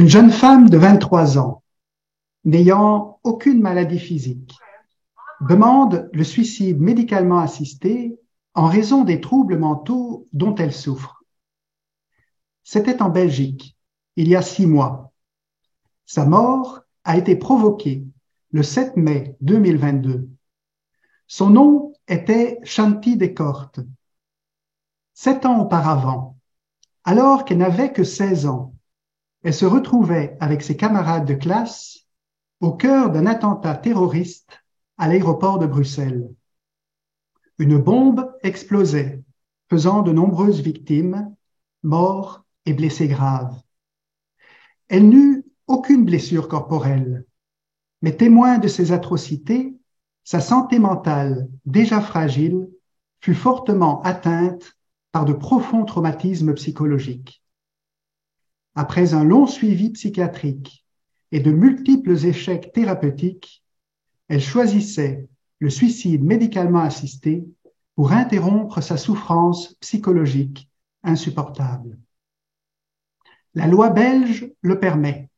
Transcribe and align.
Une 0.00 0.08
jeune 0.08 0.30
femme 0.30 0.70
de 0.70 0.78
23 0.78 1.36
ans, 1.36 1.62
n'ayant 2.44 3.20
aucune 3.22 3.60
maladie 3.60 3.98
physique, 3.98 4.54
demande 5.42 6.08
le 6.14 6.24
suicide 6.24 6.80
médicalement 6.80 7.38
assisté 7.38 8.18
en 8.54 8.64
raison 8.64 9.04
des 9.04 9.20
troubles 9.20 9.58
mentaux 9.58 10.26
dont 10.32 10.54
elle 10.54 10.72
souffre. 10.72 11.22
C'était 12.62 13.02
en 13.02 13.10
Belgique, 13.10 13.76
il 14.16 14.26
y 14.26 14.36
a 14.36 14.40
six 14.40 14.64
mois. 14.64 15.12
Sa 16.06 16.24
mort 16.24 16.80
a 17.04 17.18
été 17.18 17.36
provoquée 17.36 18.02
le 18.52 18.62
7 18.62 18.96
mai 18.96 19.36
2022. 19.42 20.30
Son 21.26 21.50
nom 21.50 21.92
était 22.08 22.58
Shanti 22.62 23.18
Descortes. 23.18 23.80
Sept 25.12 25.44
ans 25.44 25.60
auparavant, 25.60 26.38
alors 27.04 27.44
qu'elle 27.44 27.58
n'avait 27.58 27.92
que 27.92 28.02
16 28.02 28.46
ans, 28.46 28.69
elle 29.42 29.54
se 29.54 29.64
retrouvait 29.64 30.36
avec 30.40 30.62
ses 30.62 30.76
camarades 30.76 31.26
de 31.26 31.34
classe 31.34 32.00
au 32.60 32.72
cœur 32.72 33.10
d'un 33.10 33.26
attentat 33.26 33.74
terroriste 33.74 34.62
à 34.98 35.08
l'aéroport 35.08 35.58
de 35.58 35.66
Bruxelles. 35.66 36.28
Une 37.58 37.78
bombe 37.78 38.30
explosait, 38.42 39.22
faisant 39.70 40.02
de 40.02 40.12
nombreuses 40.12 40.60
victimes, 40.60 41.34
morts 41.82 42.44
et 42.66 42.74
blessés 42.74 43.08
graves. 43.08 43.58
Elle 44.88 45.08
n'eut 45.08 45.44
aucune 45.66 46.04
blessure 46.04 46.48
corporelle, 46.48 47.24
mais 48.02 48.16
témoin 48.16 48.58
de 48.58 48.68
ces 48.68 48.92
atrocités, 48.92 49.76
sa 50.24 50.40
santé 50.40 50.78
mentale, 50.78 51.48
déjà 51.64 52.00
fragile, 52.00 52.68
fut 53.20 53.34
fortement 53.34 54.02
atteinte 54.02 54.76
par 55.12 55.24
de 55.24 55.32
profonds 55.32 55.84
traumatismes 55.84 56.54
psychologiques. 56.54 57.39
Après 58.74 59.14
un 59.14 59.24
long 59.24 59.46
suivi 59.46 59.90
psychiatrique 59.90 60.84
et 61.32 61.40
de 61.40 61.50
multiples 61.50 62.26
échecs 62.26 62.72
thérapeutiques, 62.72 63.64
elle 64.28 64.40
choisissait 64.40 65.28
le 65.58 65.70
suicide 65.70 66.22
médicalement 66.22 66.80
assisté 66.80 67.44
pour 67.94 68.12
interrompre 68.12 68.80
sa 68.80 68.96
souffrance 68.96 69.74
psychologique 69.80 70.70
insupportable. 71.02 71.98
La 73.54 73.66
loi 73.66 73.90
belge 73.90 74.50
le 74.62 74.78
permet. 74.78 75.28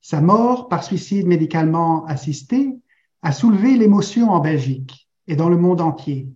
Sa 0.00 0.20
mort 0.20 0.68
par 0.68 0.84
suicide 0.84 1.26
médicalement 1.26 2.04
assisté 2.06 2.76
a 3.22 3.32
soulevé 3.32 3.76
l'émotion 3.76 4.30
en 4.30 4.40
Belgique 4.40 5.08
et 5.26 5.36
dans 5.36 5.48
le 5.48 5.56
monde 5.56 5.80
entier. 5.80 6.28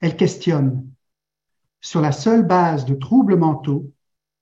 Elle 0.00 0.16
questionne. 0.16 0.86
Sur 1.80 2.00
la 2.00 2.12
seule 2.12 2.46
base 2.46 2.84
de 2.84 2.94
troubles 2.94 3.36
mentaux 3.36 3.90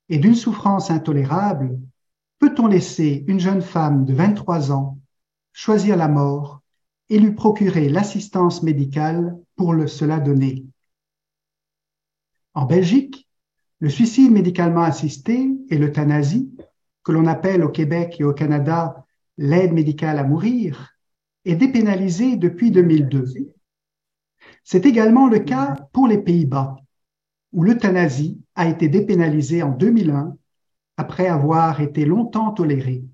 et 0.08 0.18
d'une 0.18 0.34
souffrance 0.34 0.90
intolérable, 0.90 1.78
peut-on 2.38 2.66
laisser 2.66 3.24
une 3.26 3.40
jeune 3.40 3.62
femme 3.62 4.04
de 4.04 4.14
23 4.14 4.72
ans 4.72 4.98
choisir 5.52 5.96
la 5.96 6.08
mort 6.08 6.60
et 7.08 7.18
lui 7.18 7.32
procurer 7.32 7.88
l'assistance 7.88 8.62
médicale 8.62 9.36
pour 9.56 9.72
le, 9.72 9.86
cela 9.86 10.20
donner? 10.20 10.66
En 12.54 12.64
Belgique, 12.64 13.28
le 13.80 13.88
suicide 13.88 14.32
médicalement 14.32 14.82
assisté 14.82 15.50
et 15.68 15.78
l'euthanasie, 15.78 16.50
que 17.02 17.12
l'on 17.12 17.26
appelle 17.26 17.62
au 17.62 17.68
Québec 17.68 18.16
et 18.18 18.24
au 18.24 18.32
Canada 18.32 19.04
l'aide 19.38 19.72
médicale 19.72 20.18
à 20.18 20.24
mourir, 20.24 20.96
est 21.44 21.56
dépénalisé 21.56 22.36
depuis 22.36 22.70
2002. 22.70 23.26
C'est 24.64 24.86
également 24.86 25.28
le 25.28 25.38
cas 25.40 25.76
pour 25.92 26.08
les 26.08 26.18
Pays-Bas, 26.18 26.76
où 27.52 27.62
l'euthanasie 27.62 28.40
a 28.56 28.68
été 28.68 28.88
dépénalisée 28.88 29.62
en 29.62 29.70
2001 29.70 30.36
après 30.96 31.28
avoir 31.28 31.80
été 31.80 32.04
longtemps 32.04 32.52
tolérée. 32.52 33.04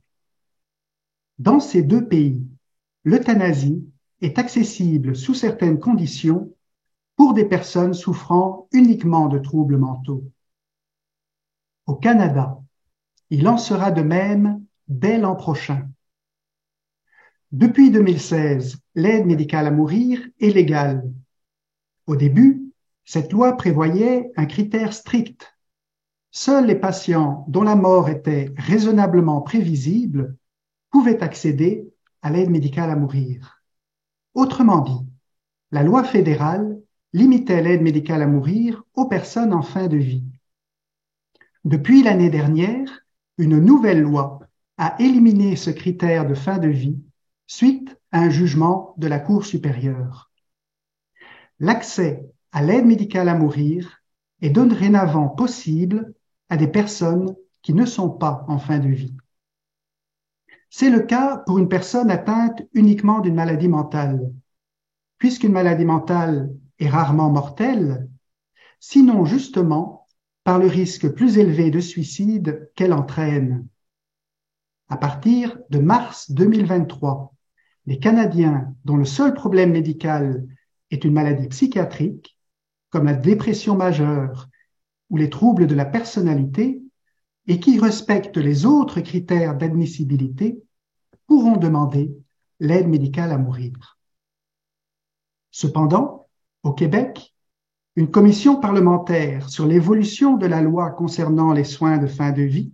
Dans 1.39 1.61
ces 1.61 1.83
deux 1.83 2.07
pays, 2.07 2.47
l'euthanasie 3.05 3.85
est 4.21 4.39
accessible 4.39 5.17
sous 5.17 5.35
certaines 5.35 5.81
conditions 5.81 6.55
pour 7.17 7.35
des 7.35 7.45
personnes 7.45 7.95
souffrant 7.95 8.69
uniquement 8.73 9.29
de 9.29 9.39
troubles 9.39 9.79
mentaux. 9.79 10.25
Au 11.87 11.97
Canada, 11.97 12.59
il 13.31 13.49
en 13.49 13.59
sera 13.59 13.91
de 13.91 14.03
même 14.03 14.65
dès 14.89 15.19
l'an 15.19 15.35
prochain. 15.35 15.89
Depuis 17.51 17.91
2016, 17.91 18.79
l'aide 18.95 19.27
médicale 19.27 19.67
à 19.67 19.71
mourir 19.71 20.21
est 20.41 20.51
légale. 20.51 21.11
Au 22.07 22.17
début, 22.17 22.72
cette 23.05 23.33
loi 23.33 23.57
prévoyait 23.57 24.31
un 24.37 24.47
critère 24.47 24.93
strict. 24.93 25.57
Seuls 26.31 26.67
les 26.67 26.77
patients 26.77 27.45
dont 27.49 27.63
la 27.63 27.77
mort 27.77 28.09
était 28.09 28.53
raisonnablement 28.57 29.43
prévisible 29.43 30.37
pouvaient 30.91 31.23
accéder 31.23 31.93
à 32.23 32.31
l'aide 32.31 32.51
médicale 32.51 32.91
à 32.91 32.97
mourir. 32.97 33.63
Autrement 34.35 34.81
dit, 34.81 35.07
la 35.73 35.83
loi 35.83 36.05
fédérale 36.05 36.81
limitait 37.13 37.63
l'aide 37.63 37.83
médicale 37.83 38.23
à 38.23 38.27
mourir 38.27 38.85
aux 38.95 39.07
personnes 39.07 39.53
en 39.53 39.63
fin 39.63 39.89
de 39.89 39.97
vie. 39.97 40.25
Depuis 41.65 42.03
l'année 42.03 42.31
dernière, 42.31 43.05
une 43.39 43.59
nouvelle 43.59 44.01
loi 44.01 44.41
a 44.79 44.97
éliminé 45.01 45.57
ce 45.57 45.71
critère 45.71 46.27
de 46.27 46.35
fin 46.35 46.59
de 46.59 46.69
vie 46.69 46.99
suite 47.47 47.97
à 48.11 48.21
un 48.21 48.31
jugement 48.31 48.95
de 48.97 49.07
la 49.07 49.19
Cour 49.19 49.45
supérieure. 49.45 50.31
L'accès 51.61 52.32
à 52.53 52.63
l'aide 52.63 52.87
médicale 52.87 53.29
à 53.29 53.35
mourir 53.35 54.03
est 54.41 54.51
dorénavant 54.51 55.29
possible 55.29 56.15
à 56.49 56.57
des 56.57 56.69
personnes 56.69 57.35
qui 57.63 57.73
ne 57.75 57.87
sont 57.87 58.11
pas 58.11 58.45
en 58.49 58.59
fin 58.59 58.79
de 58.79 58.89
vie. 58.89 59.17
C'est 60.69 60.91
le 60.91 61.01
cas 61.01 61.39
pour 61.39 61.59
une 61.59 61.69
personne 61.69 62.11
atteinte 62.11 62.63
uniquement 62.73 63.21
d'une 63.21 63.35
maladie 63.35 63.69
mentale. 63.69 64.33
Puisqu'une 65.19 65.53
maladie 65.53 65.85
mentale 65.85 66.51
est 66.79 66.89
rarement 66.89 67.31
mortelle, 67.31 68.09
sinon 68.81 69.25
justement 69.25 70.07
par 70.45 70.59
le 70.59 70.67
risque 70.67 71.09
plus 71.09 71.39
élevé 71.39 71.71
de 71.71 71.81
suicide 71.81 72.71
qu'elle 72.75 72.93
entraîne. 72.93 73.67
À 74.89 74.97
partir 74.97 75.59
de 75.71 75.79
mars 75.79 76.31
2023, 76.33 77.33
les 77.87 77.99
Canadiens 77.99 78.75
dont 78.85 78.97
le 78.97 79.05
seul 79.05 79.35
problème 79.35 79.73
médical 79.73 80.47
est 80.91 81.05
une 81.05 81.13
maladie 81.13 81.49
psychiatrique, 81.49 82.37
comme 82.93 83.07
la 83.07 83.15
dépression 83.15 83.75
majeure 83.75 84.49
ou 85.11 85.17
les 85.17 85.31
troubles 85.31 85.67
de 85.67 85.75
la 85.75 85.87
personnalité, 85.87 86.83
et 87.49 87.59
qui 87.59 87.81
respectent 87.81 88.37
les 88.37 88.67
autres 88.67 89.01
critères 89.01 89.57
d'admissibilité, 89.57 90.63
pourront 91.27 91.57
demander 91.57 92.15
l'aide 92.61 92.87
médicale 92.87 93.33
à 93.33 93.39
mourir. 93.39 93.99
Cependant, 95.51 96.29
au 96.63 96.73
Québec, 96.73 97.35
une 97.97 98.11
commission 98.11 98.61
parlementaire 98.61 99.49
sur 99.49 99.67
l'évolution 99.67 100.37
de 100.37 100.47
la 100.47 100.63
loi 100.63 100.91
concernant 100.91 101.53
les 101.53 101.65
soins 101.65 101.99
de 101.99 102.07
fin 102.07 102.31
de 102.31 102.43
vie 102.43 102.73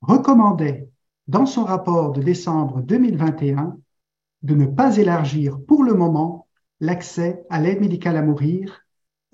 recommandait, 0.00 0.88
dans 1.28 1.46
son 1.46 1.64
rapport 1.64 2.12
de 2.12 2.20
décembre 2.22 2.82
2021, 2.82 3.78
de 4.42 4.54
ne 4.54 4.66
pas 4.66 4.96
élargir 4.96 5.58
pour 5.66 5.84
le 5.84 5.94
moment 5.94 6.46
l'accès 6.80 7.44
à 7.48 7.60
l'aide 7.60 7.80
médicale 7.80 8.16
à 8.16 8.22
mourir 8.22 8.83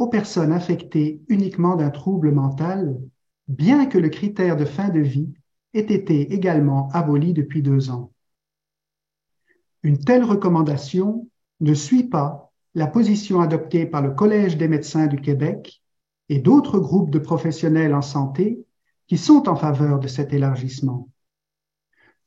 aux 0.00 0.08
personnes 0.08 0.52
affectées 0.52 1.20
uniquement 1.28 1.76
d'un 1.76 1.90
trouble 1.90 2.32
mental, 2.32 2.98
bien 3.48 3.84
que 3.84 3.98
le 3.98 4.08
critère 4.08 4.56
de 4.56 4.64
fin 4.64 4.88
de 4.88 5.00
vie 5.00 5.30
ait 5.74 5.80
été 5.80 6.32
également 6.32 6.88
aboli 6.92 7.34
depuis 7.34 7.60
deux 7.62 7.90
ans. 7.90 8.10
Une 9.82 9.98
telle 9.98 10.24
recommandation 10.24 11.28
ne 11.60 11.74
suit 11.74 12.04
pas 12.04 12.50
la 12.74 12.86
position 12.86 13.42
adoptée 13.42 13.84
par 13.84 14.00
le 14.00 14.12
Collège 14.12 14.56
des 14.56 14.68
médecins 14.68 15.06
du 15.06 15.20
Québec 15.20 15.82
et 16.30 16.38
d'autres 16.38 16.78
groupes 16.78 17.10
de 17.10 17.18
professionnels 17.18 17.94
en 17.94 18.02
santé 18.02 18.64
qui 19.06 19.18
sont 19.18 19.50
en 19.50 19.56
faveur 19.56 19.98
de 19.98 20.08
cet 20.08 20.32
élargissement. 20.32 21.10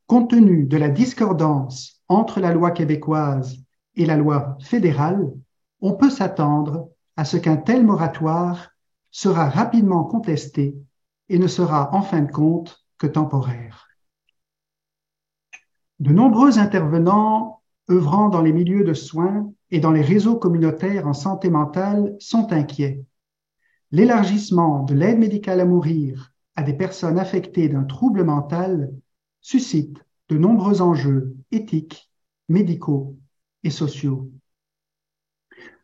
Compte 0.06 0.30
tenu 0.30 0.66
de 0.66 0.78
la 0.78 0.90
discordance 0.90 2.04
entre 2.08 2.40
la 2.40 2.54
loi 2.54 2.70
québécoise 2.70 3.58
et 3.96 4.06
la 4.06 4.18
loi 4.18 4.60
fédérale, 4.62 5.28
on 5.81 5.94
peut 5.94 6.12
s'attendre 6.12 6.92
à 7.15 7.25
ce 7.25 7.38
qu'un 7.38 7.57
tel 7.57 7.86
moratoire 7.86 8.71
sera 9.12 9.50
rapidement 9.50 10.04
contesté 10.04 10.75
et 11.30 11.39
ne 11.39 11.48
sera 11.48 11.94
en 11.94 12.01
fin 12.01 12.21
de 12.21 12.31
compte 12.31 12.86
que 12.98 13.07
temporaire. 13.07 13.88
De 16.00 16.12
nombreux 16.12 16.57
intervenants 16.60 17.62
œuvrant 17.89 18.30
dans 18.30 18.42
les 18.42 18.54
milieux 18.54 18.83
de 18.83 18.94
soins 18.94 19.51
et 19.71 19.80
dans 19.80 19.92
les 19.92 20.01
réseaux 20.01 20.38
communautaires 20.38 21.07
en 21.07 21.13
santé 21.13 21.50
mentale 21.50 22.15
sont 22.19 22.51
inquiets. 22.51 23.04
L'élargissement 23.92 24.83
de 24.83 24.95
l'aide 24.95 25.19
médicale 25.19 25.60
à 25.60 25.65
mourir 25.65 26.33
à 26.56 26.63
des 26.63 26.74
personnes 26.74 27.19
affectées 27.19 27.69
d'un 27.69 27.83
trouble 27.83 28.24
mental 28.24 28.92
suscite 29.42 29.98
de 30.30 30.38
nombreux 30.38 30.81
enjeux 30.81 31.36
éthiques 31.51 32.12
médicaux 32.50 33.18
et 33.63 33.69
sociaux. 33.69 34.31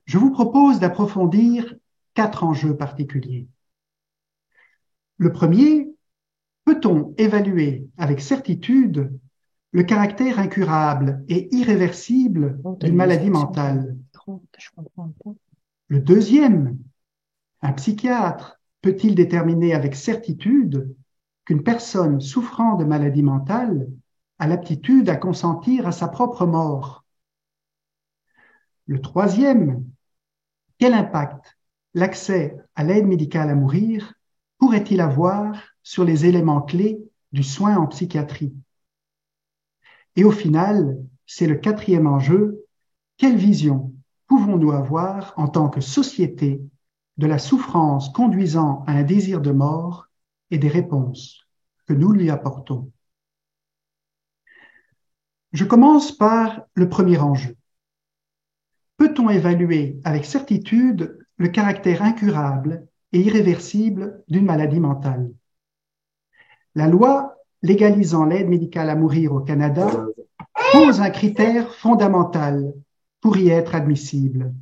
Je 0.09 0.17
vous 0.17 0.31
propose 0.31 0.79
d'approfondir 0.79 1.75
quatre 2.15 2.43
enjeux 2.43 2.75
particuliers. 2.75 3.47
Le 5.17 5.31
premier, 5.31 5.87
peut-on 6.65 7.13
évaluer 7.19 7.87
avec 7.95 8.19
certitude 8.19 9.15
le 9.71 9.83
caractère 9.83 10.39
incurable 10.39 11.23
et 11.29 11.55
irréversible 11.55 12.59
d'une 12.79 12.95
maladie 12.95 13.29
mentale? 13.29 13.95
Le 15.89 15.99
deuxième, 15.99 16.79
un 17.61 17.73
psychiatre 17.73 18.59
peut-il 18.81 19.13
déterminer 19.13 19.75
avec 19.75 19.95
certitude 19.95 20.91
qu'une 21.45 21.61
personne 21.61 22.19
souffrant 22.19 22.77
de 22.77 22.83
maladie 22.83 23.21
mentale 23.21 23.87
a 24.39 24.47
l'aptitude 24.47 25.07
à 25.07 25.17
consentir 25.17 25.85
à 25.85 25.91
sa 25.91 26.07
propre 26.07 26.47
mort? 26.47 27.05
Le 28.87 28.99
troisième, 29.01 29.85
quel 30.79 30.93
impact 30.93 31.57
l'accès 31.93 32.57
à 32.75 32.83
l'aide 32.83 33.05
médicale 33.05 33.49
à 33.49 33.55
mourir 33.55 34.13
pourrait-il 34.57 35.01
avoir 35.01 35.61
sur 35.83 36.05
les 36.05 36.25
éléments 36.25 36.61
clés 36.61 36.99
du 37.33 37.43
soin 37.43 37.77
en 37.77 37.87
psychiatrie? 37.87 38.53
Et 40.15 40.23
au 40.23 40.31
final, 40.31 40.97
c'est 41.25 41.47
le 41.47 41.55
quatrième 41.55 42.07
enjeu, 42.07 42.65
quelle 43.17 43.35
vision 43.35 43.93
pouvons-nous 44.27 44.71
avoir 44.71 45.33
en 45.35 45.47
tant 45.47 45.69
que 45.69 45.81
société 45.81 46.61
de 47.17 47.27
la 47.27 47.39
souffrance 47.39 48.09
conduisant 48.09 48.83
à 48.87 48.93
un 48.93 49.03
désir 49.03 49.41
de 49.41 49.51
mort 49.51 50.07
et 50.49 50.57
des 50.57 50.69
réponses 50.69 51.45
que 51.87 51.93
nous 51.93 52.13
lui 52.13 52.29
apportons? 52.29 52.91
Je 55.51 55.65
commence 55.65 56.11
par 56.15 56.61
le 56.73 56.87
premier 56.87 57.17
enjeu. 57.17 57.57
Peut-on 58.99 59.29
évaluer 59.29 59.97
avec 60.03 60.25
certitude 60.25 61.17
le 61.37 61.47
caractère 61.47 62.03
incurable 62.03 62.85
et 63.13 63.21
irréversible 63.21 64.25
d'une 64.27 64.43
maladie 64.43 64.81
mentale? 64.81 65.31
La 66.75 66.85
loi 66.85 67.37
légalisant 67.61 68.25
l'aide 68.25 68.49
médicale 68.49 68.89
à 68.89 68.97
mourir 68.97 69.31
au 69.31 69.39
Canada 69.39 69.89
pose 70.73 70.99
un 70.99 71.11
critère 71.11 71.73
fondamental 71.73 72.73
pour 73.21 73.37
y 73.37 73.47
être 73.47 73.73
admissible. 73.73 74.53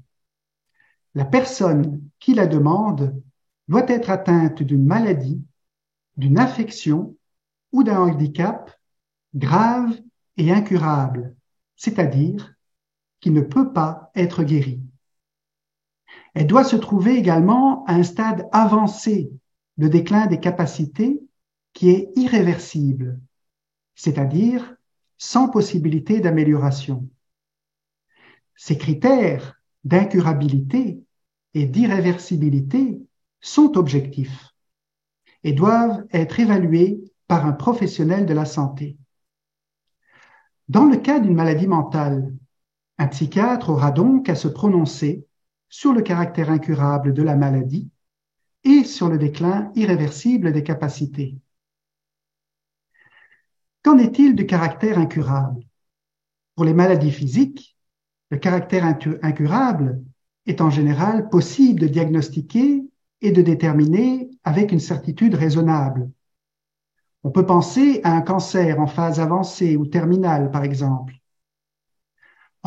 La 1.15 1.25
personne 1.25 2.03
qui 2.19 2.35
la 2.35 2.45
demande 2.45 3.19
doit 3.67 3.89
être 3.89 4.11
atteinte 4.11 4.61
d'une 4.61 4.85
maladie, 4.85 5.41
d'une 6.15 6.37
infection 6.37 7.15
ou 7.71 7.83
d'un 7.83 8.01
handicap 8.01 8.71
grave 9.33 9.99
et 10.37 10.51
incurable, 10.51 11.35
c'est-à-dire 11.75 12.53
qui 13.19 13.31
ne 13.31 13.41
peut 13.41 13.73
pas 13.73 14.11
être 14.15 14.43
guérie. 14.43 14.81
Elle 16.33 16.47
doit 16.47 16.63
se 16.63 16.75
trouver 16.75 17.17
également 17.17 17.83
à 17.85 17.93
un 17.93 18.03
stade 18.03 18.47
avancé 18.51 19.31
de 19.77 19.87
déclin 19.87 20.27
des 20.27 20.39
capacités 20.39 21.21
qui 21.73 21.89
est 21.89 22.09
irréversible, 22.15 23.19
c'est-à-dire 23.95 24.75
sans 25.17 25.49
possibilité 25.49 26.19
d'amélioration. 26.19 27.09
Ces 28.55 28.77
critères 28.77 29.59
d'incurabilité 29.83 31.03
et 31.53 31.65
d'irréversibilité 31.65 33.01
sont 33.39 33.77
objectifs 33.77 34.53
et 35.43 35.53
doivent 35.53 36.05
être 36.11 36.39
évalués 36.39 36.99
par 37.27 37.45
un 37.45 37.53
professionnel 37.53 38.25
de 38.25 38.33
la 38.33 38.45
santé. 38.45 38.97
Dans 40.69 40.85
le 40.85 40.97
cas 40.97 41.19
d'une 41.19 41.35
maladie 41.35 41.67
mentale, 41.67 42.33
un 42.97 43.07
psychiatre 43.07 43.69
aura 43.69 43.91
donc 43.91 44.29
à 44.29 44.35
se 44.35 44.47
prononcer 44.47 45.25
sur 45.69 45.93
le 45.93 46.01
caractère 46.01 46.49
incurable 46.49 47.13
de 47.13 47.23
la 47.23 47.35
maladie 47.35 47.89
et 48.63 48.83
sur 48.83 49.09
le 49.09 49.17
déclin 49.17 49.71
irréversible 49.75 50.51
des 50.51 50.63
capacités. 50.63 51.37
Qu'en 53.83 53.97
est-il 53.97 54.35
du 54.35 54.45
caractère 54.45 54.97
incurable? 54.97 55.63
Pour 56.55 56.65
les 56.65 56.73
maladies 56.73 57.11
physiques, 57.11 57.77
le 58.29 58.37
caractère 58.37 58.83
incurable 59.21 60.03
est 60.45 60.59
en 60.59 60.69
général 60.69 61.29
possible 61.29 61.79
de 61.79 61.87
diagnostiquer 61.87 62.83
et 63.21 63.31
de 63.31 63.41
déterminer 63.41 64.29
avec 64.43 64.71
une 64.71 64.79
certitude 64.79 65.35
raisonnable. 65.35 66.09
On 67.23 67.31
peut 67.31 67.45
penser 67.45 68.01
à 68.03 68.13
un 68.13 68.21
cancer 68.21 68.79
en 68.79 68.87
phase 68.87 69.19
avancée 69.19 69.75
ou 69.75 69.85
terminale, 69.85 70.51
par 70.51 70.63
exemple. 70.63 71.13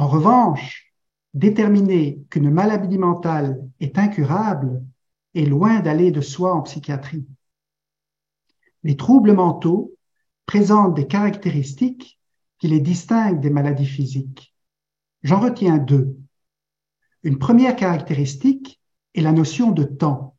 En 0.00 0.08
revanche, 0.08 0.94
déterminer 1.34 2.24
qu'une 2.30 2.48
maladie 2.48 2.96
mentale 2.96 3.60
est 3.80 3.98
incurable 3.98 4.82
est 5.34 5.44
loin 5.44 5.80
d'aller 5.80 6.10
de 6.10 6.22
soi 6.22 6.54
en 6.54 6.62
psychiatrie. 6.62 7.26
Les 8.82 8.96
troubles 8.96 9.34
mentaux 9.34 9.92
présentent 10.46 10.94
des 10.94 11.06
caractéristiques 11.06 12.18
qui 12.58 12.68
les 12.68 12.80
distinguent 12.80 13.40
des 13.40 13.50
maladies 13.50 13.84
physiques. 13.84 14.54
J'en 15.22 15.38
retiens 15.38 15.76
deux. 15.76 16.16
Une 17.22 17.38
première 17.38 17.76
caractéristique 17.76 18.80
est 19.14 19.20
la 19.20 19.32
notion 19.32 19.70
de 19.70 19.84
temps, 19.84 20.34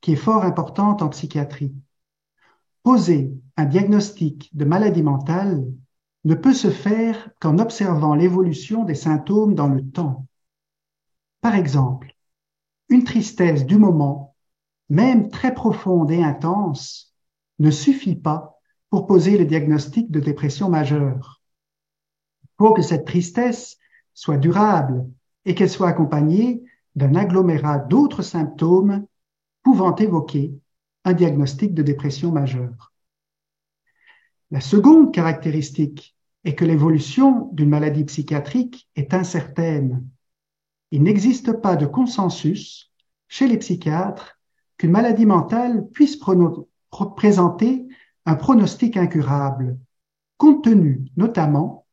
qui 0.00 0.12
est 0.12 0.16
fort 0.16 0.44
importante 0.44 1.02
en 1.02 1.10
psychiatrie. 1.10 1.74
Poser 2.82 3.34
un 3.58 3.66
diagnostic 3.66 4.48
de 4.56 4.64
maladie 4.64 5.02
mentale 5.02 5.62
ne 6.24 6.34
peut 6.34 6.54
se 6.54 6.70
faire 6.70 7.30
qu'en 7.40 7.58
observant 7.58 8.14
l'évolution 8.14 8.84
des 8.84 8.94
symptômes 8.94 9.54
dans 9.54 9.68
le 9.68 9.82
temps. 9.88 10.26
Par 11.40 11.54
exemple, 11.54 12.14
une 12.88 13.04
tristesse 13.04 13.66
du 13.66 13.76
moment, 13.76 14.34
même 14.88 15.30
très 15.30 15.54
profonde 15.54 16.10
et 16.10 16.22
intense, 16.22 17.14
ne 17.58 17.70
suffit 17.70 18.16
pas 18.16 18.58
pour 18.90 19.06
poser 19.06 19.36
le 19.36 19.44
diagnostic 19.44 20.10
de 20.10 20.20
dépression 20.20 20.68
majeure. 20.68 21.42
Pour 22.56 22.74
que 22.74 22.82
cette 22.82 23.06
tristesse 23.06 23.76
soit 24.14 24.38
durable 24.38 25.06
et 25.44 25.54
qu'elle 25.54 25.70
soit 25.70 25.88
accompagnée 25.88 26.64
d'un 26.96 27.14
agglomérat 27.14 27.78
d'autres 27.78 28.22
symptômes 28.22 29.06
pouvant 29.62 29.94
évoquer 29.94 30.52
un 31.04 31.12
diagnostic 31.12 31.74
de 31.74 31.82
dépression 31.82 32.32
majeure. 32.32 32.92
La 34.50 34.60
seconde 34.60 35.12
caractéristique 35.12 36.16
est 36.44 36.54
que 36.54 36.64
l'évolution 36.64 37.50
d'une 37.52 37.68
maladie 37.68 38.04
psychiatrique 38.04 38.88
est 38.96 39.12
incertaine. 39.12 40.06
Il 40.90 41.02
n'existe 41.02 41.52
pas 41.52 41.76
de 41.76 41.84
consensus 41.84 42.90
chez 43.28 43.46
les 43.46 43.58
psychiatres 43.58 44.38
qu'une 44.78 44.90
maladie 44.90 45.26
mentale 45.26 45.86
puisse 45.90 46.18
présenter 47.16 47.86
un 48.24 48.34
pronostic 48.36 48.96
incurable, 48.96 49.78
compte 50.38 50.64
tenu 50.64 51.04
notamment 51.16 51.86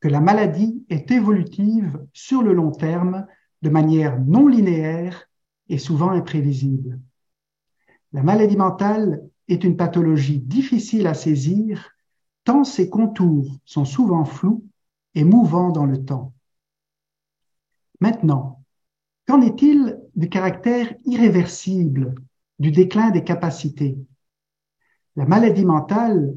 que 0.00 0.08
la 0.08 0.20
maladie 0.20 0.84
est 0.88 1.10
évolutive 1.10 2.04
sur 2.12 2.42
le 2.42 2.52
long 2.52 2.72
terme 2.72 3.26
de 3.62 3.70
manière 3.70 4.20
non 4.20 4.48
linéaire 4.48 5.28
et 5.68 5.78
souvent 5.78 6.10
imprévisible. 6.10 6.98
La 8.12 8.22
maladie 8.22 8.56
mentale 8.56 9.22
est 9.48 9.64
une 9.64 9.76
pathologie 9.76 10.38
difficile 10.38 11.06
à 11.06 11.14
saisir 11.14 11.90
tant 12.44 12.64
ses 12.64 12.88
contours 12.88 13.58
sont 13.64 13.84
souvent 13.84 14.24
flous 14.24 14.64
et 15.14 15.24
mouvants 15.24 15.70
dans 15.70 15.84
le 15.84 16.04
temps. 16.04 16.32
Maintenant, 18.00 18.62
qu'en 19.26 19.40
est-il 19.40 20.00
du 20.14 20.28
caractère 20.28 20.94
irréversible 21.04 22.14
du 22.58 22.70
déclin 22.70 23.10
des 23.10 23.24
capacités? 23.24 23.98
La 25.16 25.26
maladie 25.26 25.64
mentale 25.64 26.34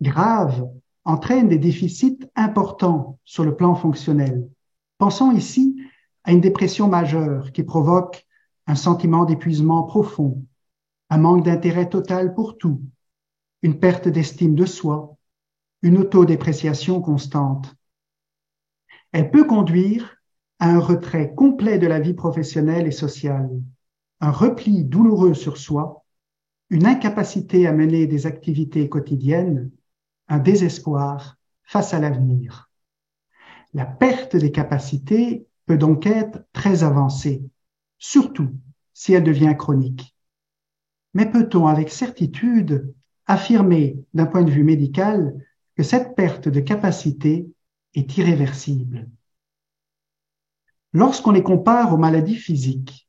grave 0.00 0.68
entraîne 1.04 1.48
des 1.48 1.58
déficits 1.58 2.18
importants 2.34 3.18
sur 3.24 3.44
le 3.44 3.54
plan 3.54 3.74
fonctionnel. 3.74 4.48
Pensons 4.98 5.30
ici 5.32 5.76
à 6.24 6.32
une 6.32 6.40
dépression 6.40 6.88
majeure 6.88 7.52
qui 7.52 7.62
provoque 7.62 8.26
un 8.66 8.74
sentiment 8.74 9.24
d'épuisement 9.24 9.84
profond, 9.84 10.44
un 11.10 11.18
manque 11.18 11.44
d'intérêt 11.44 11.88
total 11.88 12.34
pour 12.34 12.58
tout, 12.58 12.82
une 13.62 13.78
perte 13.78 14.08
d'estime 14.08 14.54
de 14.54 14.66
soi, 14.66 15.16
une 15.82 15.98
autodépréciation 15.98 17.00
constante. 17.00 17.74
Elle 19.12 19.30
peut 19.30 19.44
conduire 19.44 20.16
à 20.58 20.70
un 20.70 20.80
retrait 20.80 21.34
complet 21.34 21.78
de 21.78 21.86
la 21.86 22.00
vie 22.00 22.14
professionnelle 22.14 22.86
et 22.86 22.92
sociale, 22.92 23.50
un 24.20 24.30
repli 24.30 24.84
douloureux 24.84 25.34
sur 25.34 25.56
soi, 25.56 26.04
une 26.70 26.86
incapacité 26.86 27.66
à 27.66 27.72
mener 27.72 28.06
des 28.06 28.26
activités 28.26 28.88
quotidiennes 28.88 29.70
un 30.28 30.38
désespoir 30.38 31.36
face 31.64 31.94
à 31.94 31.98
l'avenir. 31.98 32.70
La 33.74 33.86
perte 33.86 34.36
des 34.36 34.52
capacités 34.52 35.46
peut 35.66 35.78
donc 35.78 36.06
être 36.06 36.44
très 36.52 36.84
avancée, 36.84 37.42
surtout 37.98 38.50
si 38.94 39.12
elle 39.12 39.24
devient 39.24 39.54
chronique. 39.58 40.14
Mais 41.14 41.30
peut-on 41.30 41.66
avec 41.66 41.90
certitude 41.90 42.94
affirmer 43.26 44.04
d'un 44.14 44.26
point 44.26 44.42
de 44.42 44.50
vue 44.50 44.64
médical 44.64 45.44
que 45.76 45.82
cette 45.82 46.14
perte 46.14 46.48
de 46.48 46.60
capacité 46.60 47.50
est 47.94 48.16
irréversible? 48.16 49.08
Lorsqu'on 50.92 51.32
les 51.32 51.42
compare 51.42 51.92
aux 51.92 51.98
maladies 51.98 52.36
physiques, 52.36 53.08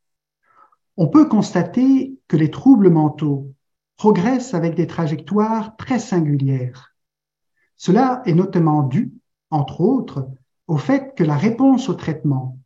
on 0.97 1.07
peut 1.07 1.27
constater 1.29 2.19
que 2.27 2.35
les 2.35 2.51
troubles 2.51 2.89
mentaux 2.89 3.53
progressent 3.95 4.53
avec 4.53 4.75
des 4.75 4.87
trajectoires 4.87 5.75
très 5.77 5.99
singulières. 5.99 6.93
Cela 7.77 8.21
est 8.25 8.33
notamment 8.33 8.83
dû, 8.83 9.13
entre 9.49 9.81
autres, 9.81 10.29
au 10.67 10.77
fait 10.77 11.15
que 11.15 11.23
la 11.23 11.37
réponse 11.37 11.89
au 11.89 11.93
traitement, 11.93 12.59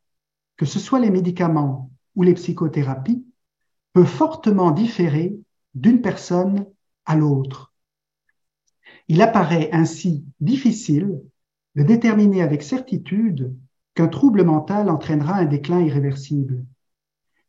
que 0.58 0.66
ce 0.66 0.80
soit 0.80 1.00
les 1.00 1.12
médicaments 1.12 1.92
ou 2.16 2.24
les 2.24 2.34
psychothérapies, 2.34 3.26
peut 3.94 4.06
fortement 4.06 4.72
différer 4.72 5.38
d'une 5.76 6.02
personne 6.02 6.66
à 7.06 7.16
l'autre. 7.16 7.74
Il 9.08 9.22
apparaît 9.22 9.70
ainsi 9.72 10.26
difficile 10.40 11.22
de 11.76 11.84
déterminer 11.84 12.42
avec 12.42 12.64
certitude 12.64 13.56
qu'un 13.96 14.08
trouble 14.08 14.44
mental 14.44 14.90
entraînera 14.90 15.36
un 15.36 15.46
déclin 15.46 15.82
irréversible. 15.82 16.66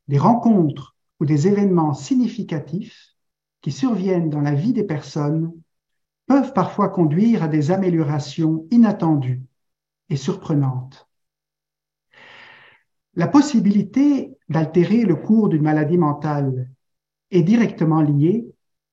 Des 0.08 0.18
rencontres 0.18 0.96
ou 1.20 1.24
des 1.24 1.48
événements 1.48 1.94
significatifs 1.94 3.14
qui 3.62 3.72
surviennent 3.72 4.30
dans 4.30 4.40
la 4.40 4.54
vie 4.54 4.72
des 4.72 4.84
personnes 4.84 5.52
peuvent 6.26 6.52
parfois 6.52 6.88
conduire 6.88 7.42
à 7.42 7.48
des 7.48 7.70
améliorations 7.70 8.66
inattendues 8.70 9.42
et 10.10 10.16
surprenantes. 10.16 11.08
La 13.14 13.28
possibilité 13.28 14.33
d'altérer 14.48 15.04
le 15.04 15.16
cours 15.16 15.48
d'une 15.48 15.62
maladie 15.62 15.98
mentale 15.98 16.70
est 17.30 17.42
directement 17.42 18.02
liée 18.02 18.46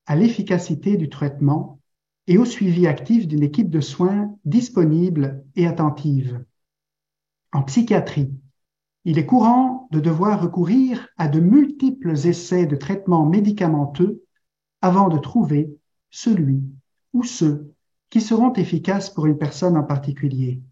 à 0.06 0.16
l'efficacité 0.16 0.96
du 0.96 1.08
traitement 1.08 1.80
et 2.26 2.38
au 2.38 2.44
suivi 2.44 2.86
actif 2.86 3.26
d'une 3.26 3.42
équipe 3.42 3.70
de 3.70 3.80
soins 3.80 4.36
disponible 4.44 5.44
et 5.56 5.66
attentive. 5.66 6.44
En 7.52 7.62
psychiatrie, 7.62 8.32
il 9.04 9.18
est 9.18 9.26
courant 9.26 9.88
de 9.90 10.00
devoir 10.00 10.40
recourir 10.40 11.08
à 11.16 11.28
de 11.28 11.40
multiples 11.40 12.12
essais 12.12 12.66
de 12.66 12.76
traitements 12.76 13.26
médicamenteux 13.26 14.24
avant 14.80 15.08
de 15.08 15.18
trouver 15.18 15.76
celui 16.10 16.62
ou 17.12 17.24
ceux 17.24 17.72
qui 18.10 18.20
seront 18.20 18.52
efficaces 18.52 19.10
pour 19.10 19.26
une 19.26 19.38
personne 19.38 19.76
en 19.76 19.82
particulier. 19.82 20.62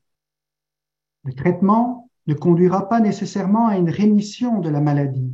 Le 1.24 1.32
traitement 1.32 2.09
ne 2.30 2.34
conduira 2.34 2.88
pas 2.88 3.00
nécessairement 3.00 3.66
à 3.66 3.76
une 3.76 3.90
rémission 3.90 4.60
de 4.60 4.68
la 4.68 4.80
maladie, 4.80 5.32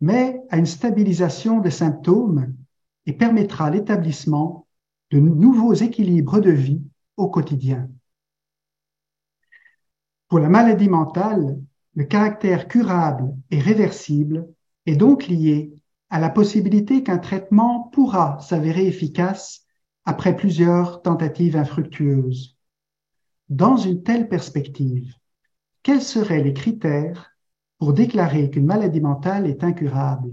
mais 0.00 0.40
à 0.48 0.56
une 0.56 0.64
stabilisation 0.64 1.60
des 1.60 1.70
symptômes 1.70 2.54
et 3.04 3.12
permettra 3.12 3.68
l'établissement 3.68 4.66
de 5.10 5.20
nouveaux 5.20 5.74
équilibres 5.74 6.40
de 6.40 6.50
vie 6.50 6.82
au 7.18 7.28
quotidien. 7.28 7.90
Pour 10.28 10.38
la 10.38 10.48
maladie 10.48 10.88
mentale, 10.88 11.60
le 11.94 12.04
caractère 12.04 12.66
curable 12.66 13.36
et 13.50 13.60
réversible 13.60 14.48
est 14.86 14.96
donc 14.96 15.26
lié 15.28 15.70
à 16.08 16.18
la 16.18 16.30
possibilité 16.30 17.02
qu'un 17.02 17.18
traitement 17.18 17.90
pourra 17.92 18.38
s'avérer 18.40 18.86
efficace 18.86 19.66
après 20.06 20.34
plusieurs 20.34 21.02
tentatives 21.02 21.56
infructueuses. 21.56 22.56
Dans 23.50 23.76
une 23.76 24.02
telle 24.02 24.28
perspective, 24.28 25.14
quels 25.86 26.02
seraient 26.02 26.42
les 26.42 26.52
critères 26.52 27.36
pour 27.78 27.92
déclarer 27.92 28.50
qu'une 28.50 28.66
maladie 28.66 29.00
mentale 29.00 29.46
est 29.46 29.62
incurable? 29.62 30.32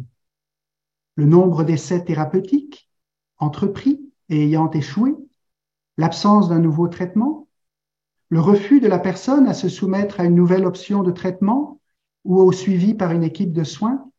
Le 1.13 1.25
nombre 1.25 1.63
d'essais 1.63 2.03
thérapeutiques 2.03 2.89
entrepris 3.37 4.01
et 4.29 4.45
ayant 4.45 4.71
échoué? 4.71 5.13
L'absence 5.99 6.49
d'un 6.49 6.57
nouveau 6.57 6.87
traitement? 6.87 7.47
Le 8.29 8.39
refus 8.39 8.79
de 8.79 8.87
la 8.87 8.97
personne 8.97 9.45
à 9.45 9.53
se 9.53 9.69
soumettre 9.69 10.19
à 10.19 10.23
une 10.23 10.33
nouvelle 10.33 10.65
option 10.65 11.03
de 11.03 11.11
traitement 11.11 11.79
ou 12.23 12.39
au 12.39 12.51
suivi 12.51 12.95
par 12.95 13.11
une 13.11 13.23
équipe 13.23 13.53
de 13.53 13.63
soins? 13.63 14.09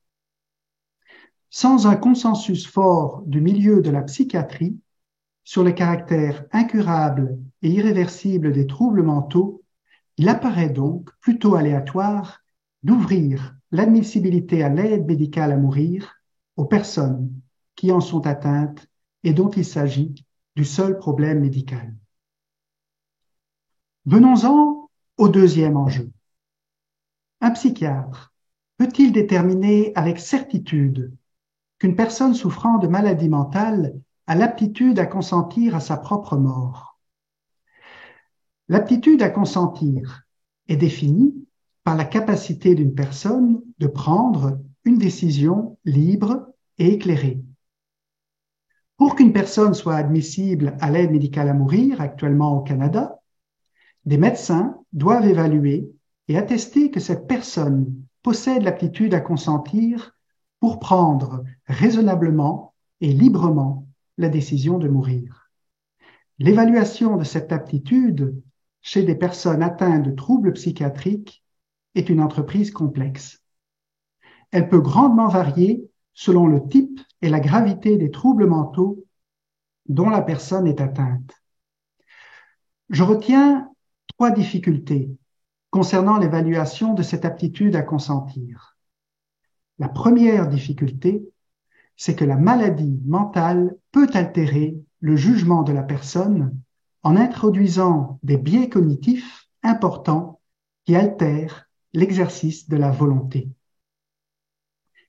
Sans 1.50 1.88
un 1.88 1.96
consensus 1.96 2.64
fort 2.64 3.24
du 3.26 3.40
milieu 3.40 3.80
de 3.80 3.90
la 3.90 4.02
psychiatrie 4.02 4.78
sur 5.42 5.64
le 5.64 5.72
caractère 5.72 6.44
incurable 6.52 7.40
et 7.62 7.70
irréversible 7.70 8.52
des 8.52 8.68
troubles 8.68 9.02
mentaux, 9.02 9.63
il 10.16 10.28
apparaît 10.28 10.70
donc 10.70 11.10
plutôt 11.20 11.54
aléatoire 11.56 12.40
d'ouvrir 12.82 13.56
l'admissibilité 13.70 14.62
à 14.62 14.68
l'aide 14.68 15.06
médicale 15.06 15.52
à 15.52 15.56
mourir 15.56 16.14
aux 16.56 16.64
personnes 16.64 17.32
qui 17.74 17.90
en 17.90 18.00
sont 18.00 18.26
atteintes 18.26 18.86
et 19.24 19.32
dont 19.32 19.50
il 19.50 19.64
s'agit 19.64 20.14
du 20.54 20.64
seul 20.64 20.98
problème 20.98 21.40
médical. 21.40 21.94
Venons-en 24.06 24.90
au 25.16 25.28
deuxième 25.28 25.76
enjeu. 25.76 26.12
Un 27.40 27.50
psychiatre 27.50 28.32
peut-il 28.76 29.12
déterminer 29.12 29.92
avec 29.94 30.18
certitude 30.18 31.12
qu'une 31.78 31.96
personne 31.96 32.34
souffrant 32.34 32.78
de 32.78 32.86
maladie 32.86 33.28
mentale 33.28 33.94
a 34.26 34.34
l'aptitude 34.34 34.98
à 34.98 35.06
consentir 35.06 35.74
à 35.74 35.80
sa 35.80 35.96
propre 35.96 36.36
mort? 36.36 36.93
L'aptitude 38.68 39.20
à 39.22 39.28
consentir 39.28 40.24
est 40.68 40.76
définie 40.76 41.34
par 41.82 41.96
la 41.96 42.06
capacité 42.06 42.74
d'une 42.74 42.94
personne 42.94 43.60
de 43.78 43.86
prendre 43.86 44.58
une 44.84 44.96
décision 44.96 45.76
libre 45.84 46.48
et 46.78 46.92
éclairée. 46.92 47.42
Pour 48.96 49.16
qu'une 49.16 49.34
personne 49.34 49.74
soit 49.74 49.96
admissible 49.96 50.78
à 50.80 50.90
l'aide 50.90 51.10
médicale 51.10 51.50
à 51.50 51.54
mourir 51.54 52.00
actuellement 52.00 52.56
au 52.56 52.62
Canada, 52.62 53.20
des 54.06 54.16
médecins 54.16 54.78
doivent 54.94 55.28
évaluer 55.28 55.90
et 56.28 56.38
attester 56.38 56.90
que 56.90 57.00
cette 57.00 57.26
personne 57.26 57.94
possède 58.22 58.62
l'aptitude 58.62 59.12
à 59.12 59.20
consentir 59.20 60.16
pour 60.60 60.78
prendre 60.78 61.44
raisonnablement 61.66 62.72
et 63.02 63.12
librement 63.12 63.86
la 64.16 64.30
décision 64.30 64.78
de 64.78 64.88
mourir. 64.88 65.50
L'évaluation 66.38 67.18
de 67.18 67.24
cette 67.24 67.52
aptitude 67.52 68.34
chez 68.84 69.02
des 69.02 69.14
personnes 69.14 69.62
atteintes 69.62 70.04
de 70.04 70.10
troubles 70.10 70.52
psychiatriques 70.52 71.42
est 71.94 72.10
une 72.10 72.20
entreprise 72.20 72.70
complexe. 72.70 73.42
Elle 74.50 74.68
peut 74.68 74.80
grandement 74.80 75.26
varier 75.26 75.90
selon 76.12 76.46
le 76.46 76.68
type 76.68 77.00
et 77.22 77.30
la 77.30 77.40
gravité 77.40 77.96
des 77.96 78.10
troubles 78.10 78.46
mentaux 78.46 79.02
dont 79.88 80.10
la 80.10 80.20
personne 80.20 80.66
est 80.66 80.82
atteinte. 80.82 81.32
Je 82.90 83.02
retiens 83.02 83.70
trois 84.18 84.30
difficultés 84.30 85.10
concernant 85.70 86.18
l'évaluation 86.18 86.92
de 86.92 87.02
cette 87.02 87.24
aptitude 87.24 87.76
à 87.76 87.82
consentir. 87.82 88.76
La 89.78 89.88
première 89.88 90.46
difficulté, 90.46 91.26
c'est 91.96 92.14
que 92.14 92.26
la 92.26 92.36
maladie 92.36 93.00
mentale 93.06 93.76
peut 93.92 94.10
altérer 94.12 94.76
le 95.00 95.16
jugement 95.16 95.62
de 95.62 95.72
la 95.72 95.82
personne 95.82 96.54
en 97.04 97.16
introduisant 97.16 98.18
des 98.22 98.38
biais 98.38 98.70
cognitifs 98.70 99.46
importants 99.62 100.40
qui 100.84 100.96
altèrent 100.96 101.68
l'exercice 101.92 102.68
de 102.68 102.76
la 102.76 102.90
volonté. 102.90 103.50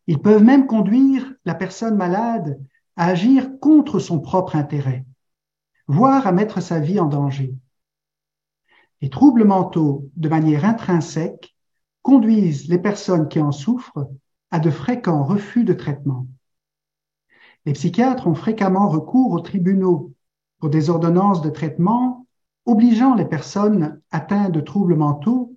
Ils 0.07 0.21
peuvent 0.21 0.43
même 0.43 0.67
conduire 0.67 1.33
la 1.45 1.55
personne 1.55 1.95
malade 1.95 2.61
à 2.97 3.07
agir 3.07 3.59
contre 3.59 3.99
son 3.99 4.19
propre 4.19 4.55
intérêt, 4.55 5.05
voire 5.87 6.27
à 6.27 6.31
mettre 6.31 6.61
sa 6.61 6.79
vie 6.79 6.99
en 6.99 7.07
danger. 7.07 7.55
Les 9.01 9.09
troubles 9.09 9.45
mentaux, 9.45 10.09
de 10.15 10.29
manière 10.29 10.65
intrinsèque, 10.65 11.55
conduisent 12.01 12.67
les 12.67 12.79
personnes 12.79 13.27
qui 13.29 13.39
en 13.39 13.51
souffrent 13.51 14.09
à 14.51 14.59
de 14.59 14.69
fréquents 14.69 15.23
refus 15.23 15.63
de 15.63 15.73
traitement. 15.73 16.27
Les 17.65 17.73
psychiatres 17.73 18.27
ont 18.27 18.35
fréquemment 18.35 18.89
recours 18.89 19.31
aux 19.31 19.39
tribunaux 19.39 20.14
pour 20.59 20.69
des 20.69 20.89
ordonnances 20.89 21.41
de 21.41 21.49
traitement 21.49 22.25
obligeant 22.65 23.15
les 23.15 23.25
personnes 23.25 24.01
atteintes 24.11 24.51
de 24.51 24.61
troubles 24.61 24.95
mentaux 24.95 25.55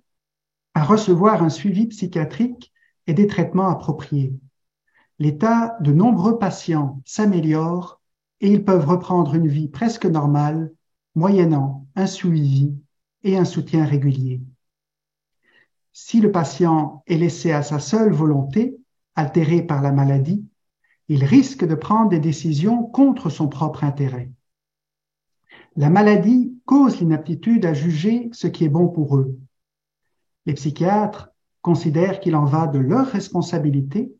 à 0.73 0.83
recevoir 0.83 1.43
un 1.43 1.49
suivi 1.49 1.87
psychiatrique 1.87 2.71
et 3.07 3.13
des 3.13 3.27
traitements 3.27 3.69
appropriés. 3.69 4.33
L'état 5.17 5.75
de 5.81 5.91
nombreux 5.91 6.37
patients 6.37 7.01
s'améliore 7.05 7.99
et 8.41 8.51
ils 8.51 8.63
peuvent 8.63 8.87
reprendre 8.87 9.35
une 9.35 9.47
vie 9.47 9.67
presque 9.67 10.05
normale, 10.05 10.71
moyennant 11.15 11.87
un 11.95 12.05
suivi 12.05 12.73
et 13.23 13.37
un 13.37 13.45
soutien 13.45 13.83
régulier. 13.83 14.41
Si 15.91 16.21
le 16.21 16.31
patient 16.31 17.03
est 17.07 17.17
laissé 17.17 17.51
à 17.51 17.63
sa 17.63 17.79
seule 17.79 18.13
volonté, 18.13 18.77
altéré 19.15 19.61
par 19.61 19.81
la 19.81 19.91
maladie, 19.91 20.45
il 21.09 21.25
risque 21.25 21.65
de 21.65 21.75
prendre 21.75 22.09
des 22.09 22.19
décisions 22.19 22.83
contre 22.83 23.29
son 23.29 23.49
propre 23.49 23.83
intérêt. 23.83 24.31
La 25.79 25.89
maladie 25.89 26.53
cause 26.65 26.99
l'inaptitude 26.99 27.65
à 27.65 27.73
juger 27.73 28.27
ce 28.33 28.47
qui 28.47 28.65
est 28.65 28.69
bon 28.69 28.89
pour 28.89 29.15
eux. 29.15 29.39
Les 30.45 30.53
psychiatres 30.55 31.29
considèrent 31.61 32.19
qu'il 32.19 32.35
en 32.35 32.43
va 32.43 32.67
de 32.67 32.79
leur 32.79 33.07
responsabilité 33.07 34.13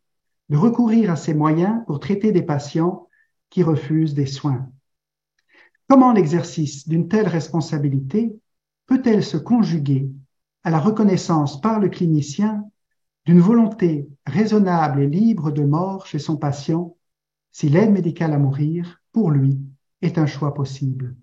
de 0.48 0.56
recourir 0.56 1.12
à 1.12 1.18
ces 1.18 1.34
moyens 1.34 1.84
pour 1.86 2.00
traiter 2.00 2.32
des 2.32 2.44
patients 2.44 3.10
qui 3.50 3.62
refusent 3.62 4.14
des 4.14 4.26
soins. 4.26 4.70
Comment 5.90 6.14
l'exercice 6.14 6.88
d'une 6.88 7.10
telle 7.10 7.28
responsabilité 7.28 8.34
peut-elle 8.86 9.22
se 9.22 9.36
conjuguer 9.36 10.10
à 10.64 10.70
la 10.70 10.80
reconnaissance 10.80 11.60
par 11.60 11.82
le 11.82 11.90
clinicien 11.90 12.64
d'une 13.26 13.42
volonté 13.42 14.08
raisonnable 14.26 15.02
et 15.02 15.08
libre 15.08 15.52
de 15.52 15.66
mort 15.66 16.06
chez 16.06 16.20
son 16.20 16.38
patient 16.38 16.96
si 17.52 17.68
l'aide 17.68 17.92
médicale 17.92 18.32
à 18.32 18.40
mourir, 18.40 19.02
pour 19.12 19.30
lui, 19.30 19.60
est 20.02 20.18
un 20.18 20.26
choix 20.26 20.54
possible? 20.54 21.18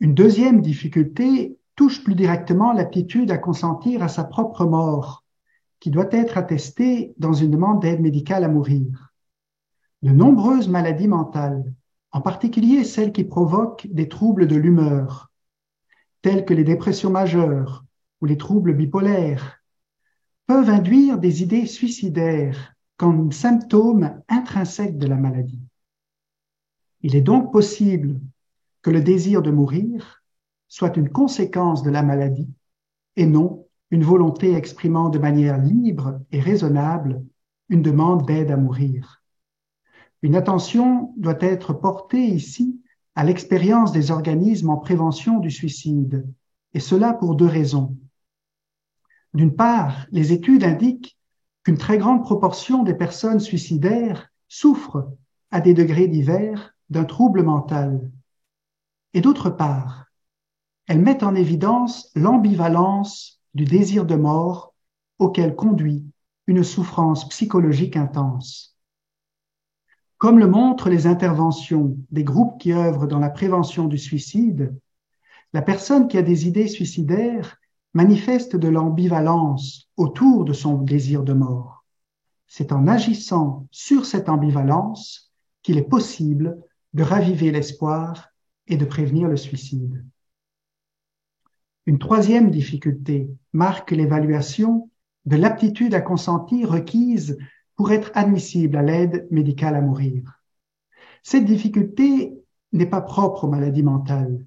Une 0.00 0.14
deuxième 0.14 0.60
difficulté 0.60 1.58
touche 1.74 2.04
plus 2.04 2.14
directement 2.14 2.72
l'aptitude 2.72 3.30
à 3.32 3.38
consentir 3.38 4.02
à 4.02 4.08
sa 4.08 4.24
propre 4.24 4.64
mort, 4.64 5.24
qui 5.80 5.90
doit 5.90 6.08
être 6.12 6.38
attestée 6.38 7.14
dans 7.18 7.32
une 7.32 7.50
demande 7.50 7.82
d'aide 7.82 8.00
médicale 8.00 8.44
à 8.44 8.48
mourir. 8.48 9.12
De 10.02 10.10
nombreuses 10.10 10.68
maladies 10.68 11.08
mentales, 11.08 11.74
en 12.12 12.20
particulier 12.20 12.84
celles 12.84 13.12
qui 13.12 13.24
provoquent 13.24 13.88
des 13.90 14.08
troubles 14.08 14.46
de 14.46 14.56
l'humeur, 14.56 15.32
tels 16.22 16.44
que 16.44 16.54
les 16.54 16.64
dépressions 16.64 17.10
majeures 17.10 17.84
ou 18.20 18.26
les 18.26 18.36
troubles 18.36 18.74
bipolaires, 18.74 19.62
peuvent 20.46 20.70
induire 20.70 21.18
des 21.18 21.42
idées 21.42 21.66
suicidaires 21.66 22.74
comme 22.96 23.32
symptôme 23.32 24.20
intrinsèque 24.28 24.96
de 24.96 25.06
la 25.06 25.16
maladie. 25.16 25.62
Il 27.02 27.14
est 27.14 27.20
donc 27.20 27.52
possible 27.52 28.20
que 28.82 28.90
le 28.90 29.00
désir 29.00 29.42
de 29.42 29.50
mourir 29.50 30.22
soit 30.68 30.96
une 30.96 31.08
conséquence 31.08 31.82
de 31.82 31.90
la 31.90 32.02
maladie 32.02 32.48
et 33.16 33.26
non 33.26 33.66
une 33.90 34.04
volonté 34.04 34.54
exprimant 34.54 35.08
de 35.08 35.18
manière 35.18 35.58
libre 35.58 36.20
et 36.30 36.40
raisonnable 36.40 37.24
une 37.68 37.82
demande 37.82 38.26
d'aide 38.26 38.50
à 38.50 38.56
mourir. 38.56 39.22
Une 40.22 40.36
attention 40.36 41.14
doit 41.16 41.38
être 41.40 41.72
portée 41.72 42.24
ici 42.24 42.80
à 43.14 43.24
l'expérience 43.24 43.92
des 43.92 44.10
organismes 44.10 44.70
en 44.70 44.76
prévention 44.76 45.38
du 45.38 45.50
suicide, 45.50 46.26
et 46.74 46.80
cela 46.80 47.12
pour 47.12 47.34
deux 47.34 47.46
raisons. 47.46 47.96
D'une 49.34 49.54
part, 49.54 50.06
les 50.10 50.32
études 50.32 50.64
indiquent 50.64 51.18
qu'une 51.64 51.78
très 51.78 51.98
grande 51.98 52.22
proportion 52.22 52.82
des 52.82 52.94
personnes 52.94 53.40
suicidaires 53.40 54.28
souffrent 54.48 55.08
à 55.50 55.60
des 55.60 55.74
degrés 55.74 56.08
divers 56.08 56.74
d'un 56.90 57.04
trouble 57.04 57.42
mental. 57.42 58.10
Et 59.18 59.20
d'autre 59.20 59.50
part, 59.50 60.04
elles 60.86 61.00
mettent 61.00 61.24
en 61.24 61.34
évidence 61.34 62.12
l'ambivalence 62.14 63.40
du 63.52 63.64
désir 63.64 64.06
de 64.06 64.14
mort 64.14 64.74
auquel 65.18 65.56
conduit 65.56 66.06
une 66.46 66.62
souffrance 66.62 67.28
psychologique 67.28 67.96
intense. 67.96 68.78
Comme 70.18 70.38
le 70.38 70.46
montrent 70.46 70.88
les 70.88 71.08
interventions 71.08 71.96
des 72.12 72.22
groupes 72.22 72.60
qui 72.60 72.72
œuvrent 72.72 73.08
dans 73.08 73.18
la 73.18 73.28
prévention 73.28 73.88
du 73.88 73.98
suicide, 73.98 74.72
la 75.52 75.62
personne 75.62 76.06
qui 76.06 76.16
a 76.16 76.22
des 76.22 76.46
idées 76.46 76.68
suicidaires 76.68 77.56
manifeste 77.94 78.54
de 78.54 78.68
l'ambivalence 78.68 79.88
autour 79.96 80.44
de 80.44 80.52
son 80.52 80.74
désir 80.74 81.24
de 81.24 81.32
mort. 81.32 81.84
C'est 82.46 82.70
en 82.70 82.86
agissant 82.86 83.66
sur 83.72 84.06
cette 84.06 84.28
ambivalence 84.28 85.32
qu'il 85.64 85.76
est 85.76 85.90
possible 85.90 86.62
de 86.94 87.02
raviver 87.02 87.50
l'espoir 87.50 88.28
et 88.68 88.76
de 88.76 88.84
prévenir 88.84 89.28
le 89.28 89.36
suicide. 89.36 90.04
Une 91.86 91.98
troisième 91.98 92.50
difficulté 92.50 93.30
marque 93.52 93.90
l'évaluation 93.90 94.90
de 95.24 95.36
l'aptitude 95.36 95.94
à 95.94 96.00
consentir 96.00 96.70
requise 96.70 97.38
pour 97.76 97.92
être 97.92 98.10
admissible 98.14 98.76
à 98.76 98.82
l'aide 98.82 99.26
médicale 99.30 99.74
à 99.74 99.80
mourir. 99.80 100.42
Cette 101.22 101.44
difficulté 101.44 102.34
n'est 102.72 102.86
pas 102.86 103.00
propre 103.00 103.44
aux 103.44 103.50
maladies 103.50 103.82
mentales, 103.82 104.44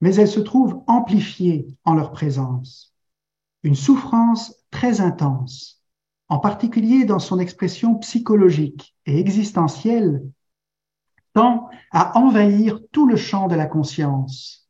mais 0.00 0.14
elle 0.16 0.28
se 0.28 0.40
trouve 0.40 0.82
amplifiée 0.86 1.66
en 1.84 1.94
leur 1.94 2.12
présence. 2.12 2.94
Une 3.62 3.74
souffrance 3.74 4.56
très 4.70 5.00
intense, 5.00 5.82
en 6.28 6.38
particulier 6.38 7.04
dans 7.04 7.18
son 7.18 7.38
expression 7.38 7.96
psychologique 7.96 8.96
et 9.06 9.18
existentielle, 9.18 10.22
tend 11.34 11.68
à 11.90 12.18
envahir 12.18 12.80
tout 12.90 13.06
le 13.06 13.16
champ 13.16 13.48
de 13.48 13.54
la 13.54 13.66
conscience 13.66 14.68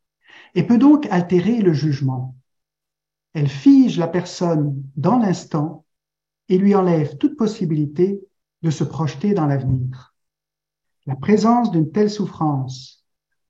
et 0.55 0.63
peut 0.63 0.79
donc 0.79 1.07
altérer 1.11 1.61
le 1.61 1.73
jugement. 1.73 2.37
Elle 3.35 3.49
fige 3.49 3.99
la 3.99 4.09
personne 4.09 4.83
dans 4.97 5.19
l'instant 5.19 5.85
et 6.49 6.59
lui 6.59 6.75
enlève 6.75 7.17
toute 7.17 7.37
possibilité 7.37 8.21
de 8.63 8.71
se 8.71 8.85
projeter 8.85 9.35
dans 9.35 9.47
l'avenir. 9.47 10.15
La 11.07 11.17
présence 11.17 11.71
d'une 11.71 11.91
telle 11.91 12.11
souffrance, 12.11 13.05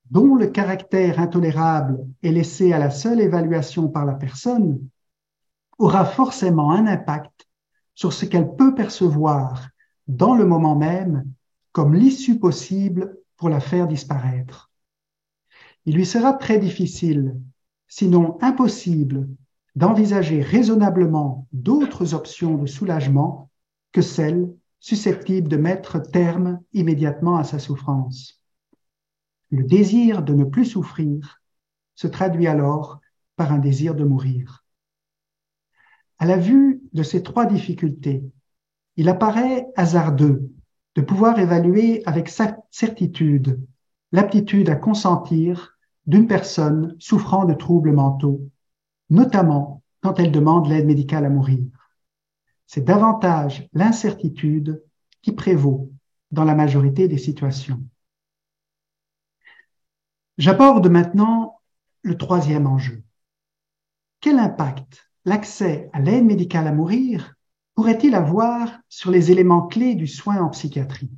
dont 0.09 0.35
le 0.35 0.47
caractère 0.47 1.19
intolérable 1.19 1.99
est 2.23 2.31
laissé 2.31 2.73
à 2.73 2.79
la 2.79 2.89
seule 2.89 3.19
évaluation 3.19 3.89
par 3.89 4.05
la 4.05 4.13
personne, 4.13 4.79
aura 5.77 6.05
forcément 6.05 6.71
un 6.71 6.87
impact 6.87 7.47
sur 7.95 8.13
ce 8.13 8.25
qu'elle 8.25 8.55
peut 8.55 8.73
percevoir 8.73 9.67
dans 10.07 10.35
le 10.35 10.45
moment 10.45 10.75
même 10.75 11.25
comme 11.73 11.95
l'issue 11.95 12.39
possible 12.39 13.17
pour 13.35 13.49
la 13.49 13.59
faire 13.59 13.87
disparaître. 13.87 14.71
Il 15.85 15.95
lui 15.95 16.05
sera 16.05 16.33
très 16.33 16.59
difficile, 16.59 17.41
sinon 17.87 18.37
impossible, 18.41 19.27
d'envisager 19.75 20.41
raisonnablement 20.41 21.47
d'autres 21.51 22.13
options 22.13 22.57
de 22.57 22.67
soulagement 22.67 23.49
que 23.91 24.01
celles 24.01 24.53
susceptibles 24.79 25.49
de 25.49 25.57
mettre 25.57 25.99
terme 25.99 26.61
immédiatement 26.73 27.37
à 27.37 27.43
sa 27.43 27.59
souffrance. 27.59 28.39
Le 29.49 29.63
désir 29.63 30.21
de 30.21 30.33
ne 30.33 30.43
plus 30.43 30.65
souffrir 30.65 31.41
se 31.95 32.07
traduit 32.07 32.47
alors 32.47 32.99
par 33.35 33.51
un 33.51 33.59
désir 33.59 33.95
de 33.95 34.03
mourir. 34.03 34.63
À 36.19 36.25
la 36.25 36.37
vue 36.37 36.81
de 36.93 37.01
ces 37.03 37.23
trois 37.23 37.45
difficultés, 37.45 38.23
il 38.95 39.09
apparaît 39.09 39.65
hasardeux 39.75 40.52
de 40.95 41.01
pouvoir 41.01 41.39
évaluer 41.39 42.03
avec 42.05 42.29
certitude 42.29 43.59
l'aptitude 44.11 44.69
à 44.69 44.75
consentir 44.75 45.77
d'une 46.05 46.27
personne 46.27 46.95
souffrant 46.99 47.45
de 47.45 47.53
troubles 47.53 47.93
mentaux, 47.93 48.49
notamment 49.09 49.81
quand 50.01 50.19
elle 50.19 50.31
demande 50.31 50.67
l'aide 50.67 50.85
médicale 50.85 51.25
à 51.25 51.29
mourir. 51.29 51.65
C'est 52.67 52.83
davantage 52.83 53.67
l'incertitude 53.73 54.83
qui 55.21 55.31
prévaut 55.31 55.91
dans 56.31 56.43
la 56.43 56.55
majorité 56.55 57.07
des 57.07 57.17
situations. 57.17 57.81
J'aborde 60.37 60.87
maintenant 60.89 61.59
le 62.01 62.17
troisième 62.17 62.67
enjeu. 62.67 63.03
Quel 64.19 64.39
impact 64.39 65.09
l'accès 65.25 65.89
à 65.93 65.99
l'aide 65.99 66.25
médicale 66.25 66.67
à 66.67 66.71
mourir 66.71 67.35
pourrait-il 67.75 68.15
avoir 68.15 68.79
sur 68.89 69.11
les 69.11 69.31
éléments 69.31 69.67
clés 69.67 69.95
du 69.95 70.07
soin 70.07 70.41
en 70.41 70.49
psychiatrie? 70.49 71.11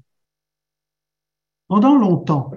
Pendant 1.67 1.97
longtemps, 1.97 2.51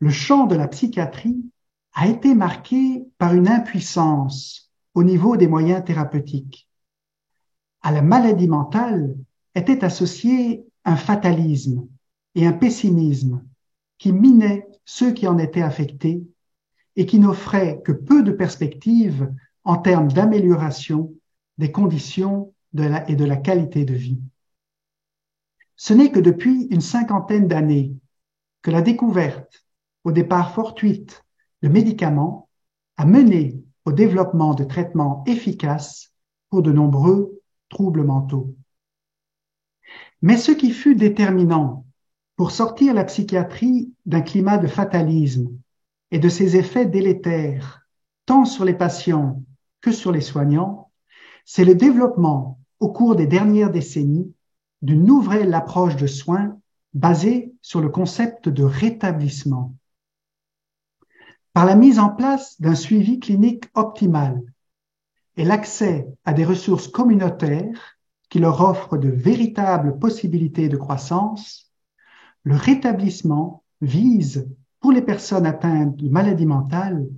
le 0.00 0.10
champ 0.10 0.46
de 0.46 0.54
la 0.54 0.68
psychiatrie 0.68 1.44
a 1.92 2.06
été 2.06 2.34
marqué 2.34 3.04
par 3.18 3.34
une 3.34 3.48
impuissance 3.48 4.70
au 4.94 5.02
niveau 5.02 5.36
des 5.36 5.48
moyens 5.48 5.84
thérapeutiques. 5.84 6.68
À 7.82 7.90
la 7.90 8.02
maladie 8.02 8.48
mentale 8.48 9.16
était 9.54 9.84
associé 9.84 10.64
un 10.84 10.96
fatalisme 10.96 11.86
et 12.34 12.46
un 12.46 12.52
pessimisme 12.52 13.44
qui 13.98 14.12
minaient 14.12 14.66
ceux 14.84 15.12
qui 15.12 15.26
en 15.26 15.38
étaient 15.38 15.62
affectés 15.62 16.22
et 16.96 17.06
qui 17.06 17.18
n'offraient 17.18 17.80
que 17.84 17.92
peu 17.92 18.22
de 18.22 18.32
perspectives 18.32 19.32
en 19.64 19.76
termes 19.76 20.10
d'amélioration 20.12 21.12
des 21.58 21.72
conditions 21.72 22.54
et 22.76 23.16
de 23.16 23.24
la 23.24 23.36
qualité 23.36 23.84
de 23.84 23.94
vie. 23.94 24.20
Ce 25.76 25.94
n'est 25.94 26.10
que 26.10 26.20
depuis 26.20 26.66
une 26.70 26.80
cinquantaine 26.80 27.48
d'années 27.48 27.94
que 28.62 28.70
la 28.70 28.82
découverte, 28.82 29.64
au 30.04 30.12
départ 30.12 30.52
fortuite, 30.52 31.24
de 31.62 31.68
médicaments 31.68 32.48
a 32.96 33.04
mené 33.04 33.62
au 33.84 33.92
développement 33.92 34.54
de 34.54 34.64
traitements 34.64 35.24
efficaces 35.26 36.12
pour 36.50 36.62
de 36.62 36.72
nombreux 36.72 37.40
troubles 37.68 38.04
mentaux. 38.04 38.54
Mais 40.20 40.36
ce 40.36 40.52
qui 40.52 40.72
fut 40.72 40.96
déterminant 40.96 41.86
pour 42.36 42.50
sortir 42.50 42.94
la 42.94 43.04
psychiatrie 43.04 43.92
d'un 44.06 44.20
climat 44.20 44.58
de 44.58 44.66
fatalisme 44.66 45.50
et 46.10 46.18
de 46.18 46.28
ses 46.28 46.56
effets 46.56 46.86
délétères, 46.86 47.86
tant 48.26 48.44
sur 48.44 48.64
les 48.64 48.74
patients 48.74 49.42
que 49.80 49.92
sur 49.92 50.12
les 50.12 50.20
soignants, 50.20 50.90
c'est 51.44 51.64
le 51.64 51.74
développement 51.74 52.57
au 52.80 52.90
cours 52.90 53.16
des 53.16 53.26
dernières 53.26 53.70
décennies 53.70 54.32
d'une 54.82 55.04
nouvelle 55.04 55.52
approche 55.54 55.96
de 55.96 56.06
soins 56.06 56.58
basée 56.94 57.52
sur 57.62 57.80
le 57.80 57.88
concept 57.88 58.48
de 58.48 58.62
rétablissement. 58.62 59.74
Par 61.52 61.66
la 61.66 61.74
mise 61.74 61.98
en 61.98 62.10
place 62.10 62.60
d'un 62.60 62.74
suivi 62.74 63.18
clinique 63.18 63.64
optimal 63.74 64.40
et 65.36 65.44
l'accès 65.44 66.06
à 66.24 66.32
des 66.32 66.44
ressources 66.44 66.88
communautaires 66.88 67.98
qui 68.28 68.38
leur 68.38 68.60
offrent 68.60 68.98
de 68.98 69.08
véritables 69.08 69.98
possibilités 69.98 70.68
de 70.68 70.76
croissance, 70.76 71.72
le 72.44 72.54
rétablissement 72.54 73.64
vise, 73.80 74.48
pour 74.80 74.92
les 74.92 75.02
personnes 75.02 75.46
atteintes 75.46 75.96
de 75.96 76.08
maladies 76.08 76.46
mentales, 76.46 77.08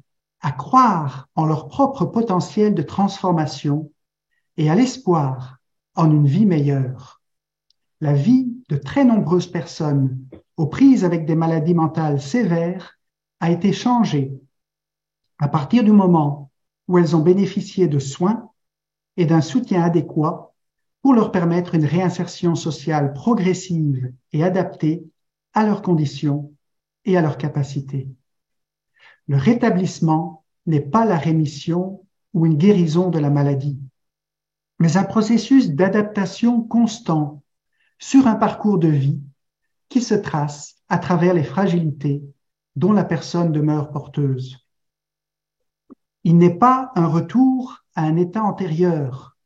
à 0.40 0.52
croire 0.52 1.28
en 1.34 1.44
leur 1.44 1.68
propre 1.68 2.06
potentiel 2.06 2.74
de 2.74 2.82
transformation 2.82 3.90
et 4.56 4.70
à 4.70 4.74
l'espoir 4.74 5.58
en 5.94 6.10
une 6.10 6.26
vie 6.26 6.46
meilleure. 6.46 7.20
la 8.00 8.14
vie 8.14 8.48
de 8.68 8.76
très 8.76 9.04
nombreuses 9.04 9.46
personnes 9.46 10.18
aux 10.56 10.66
prises 10.66 11.04
avec 11.04 11.26
des 11.26 11.34
maladies 11.34 11.74
mentales 11.74 12.20
sévères 12.20 12.98
a 13.40 13.50
été 13.50 13.72
changée 13.72 14.32
à 15.38 15.48
partir 15.48 15.84
du 15.84 15.92
moment 15.92 16.50
où 16.88 16.98
elles 16.98 17.16
ont 17.16 17.22
bénéficié 17.22 17.88
de 17.88 17.98
soins 17.98 18.50
et 19.16 19.26
d'un 19.26 19.40
soutien 19.40 19.82
adéquat 19.82 20.52
pour 21.02 21.14
leur 21.14 21.32
permettre 21.32 21.74
une 21.74 21.84
réinsertion 21.84 22.54
sociale 22.54 23.12
progressive 23.12 24.12
et 24.32 24.44
adaptée 24.44 25.04
à 25.54 25.64
leurs 25.64 25.82
conditions 25.82 26.52
et 27.04 27.16
à 27.16 27.22
leurs 27.22 27.38
capacités. 27.38 28.08
Le 29.26 29.36
rétablissement 29.36 30.44
n'est 30.66 30.80
pas 30.80 31.04
la 31.04 31.16
rémission 31.16 32.04
ou 32.34 32.46
une 32.46 32.56
guérison 32.56 33.08
de 33.08 33.18
la 33.18 33.30
maladie, 33.30 33.78
mais 34.80 34.96
un 34.96 35.04
processus 35.04 35.70
d'adaptation 35.70 36.62
constant 36.62 37.42
sur 37.98 38.26
un 38.26 38.34
parcours 38.34 38.78
de 38.78 38.88
vie 38.88 39.20
qui 39.90 40.00
se 40.00 40.14
trace 40.14 40.76
à 40.88 40.98
travers 40.98 41.34
les 41.34 41.44
fragilités 41.44 42.24
dont 42.76 42.92
la 42.92 43.04
personne 43.04 43.52
demeure 43.52 43.90
porteuse. 43.90 44.66
Il 46.24 46.38
n'est 46.38 46.58
pas 46.58 46.92
un 46.96 47.06
retour 47.06 47.84
à 47.94 48.04
un 48.04 48.16
état 48.16 48.42
antérieur, 48.42 49.36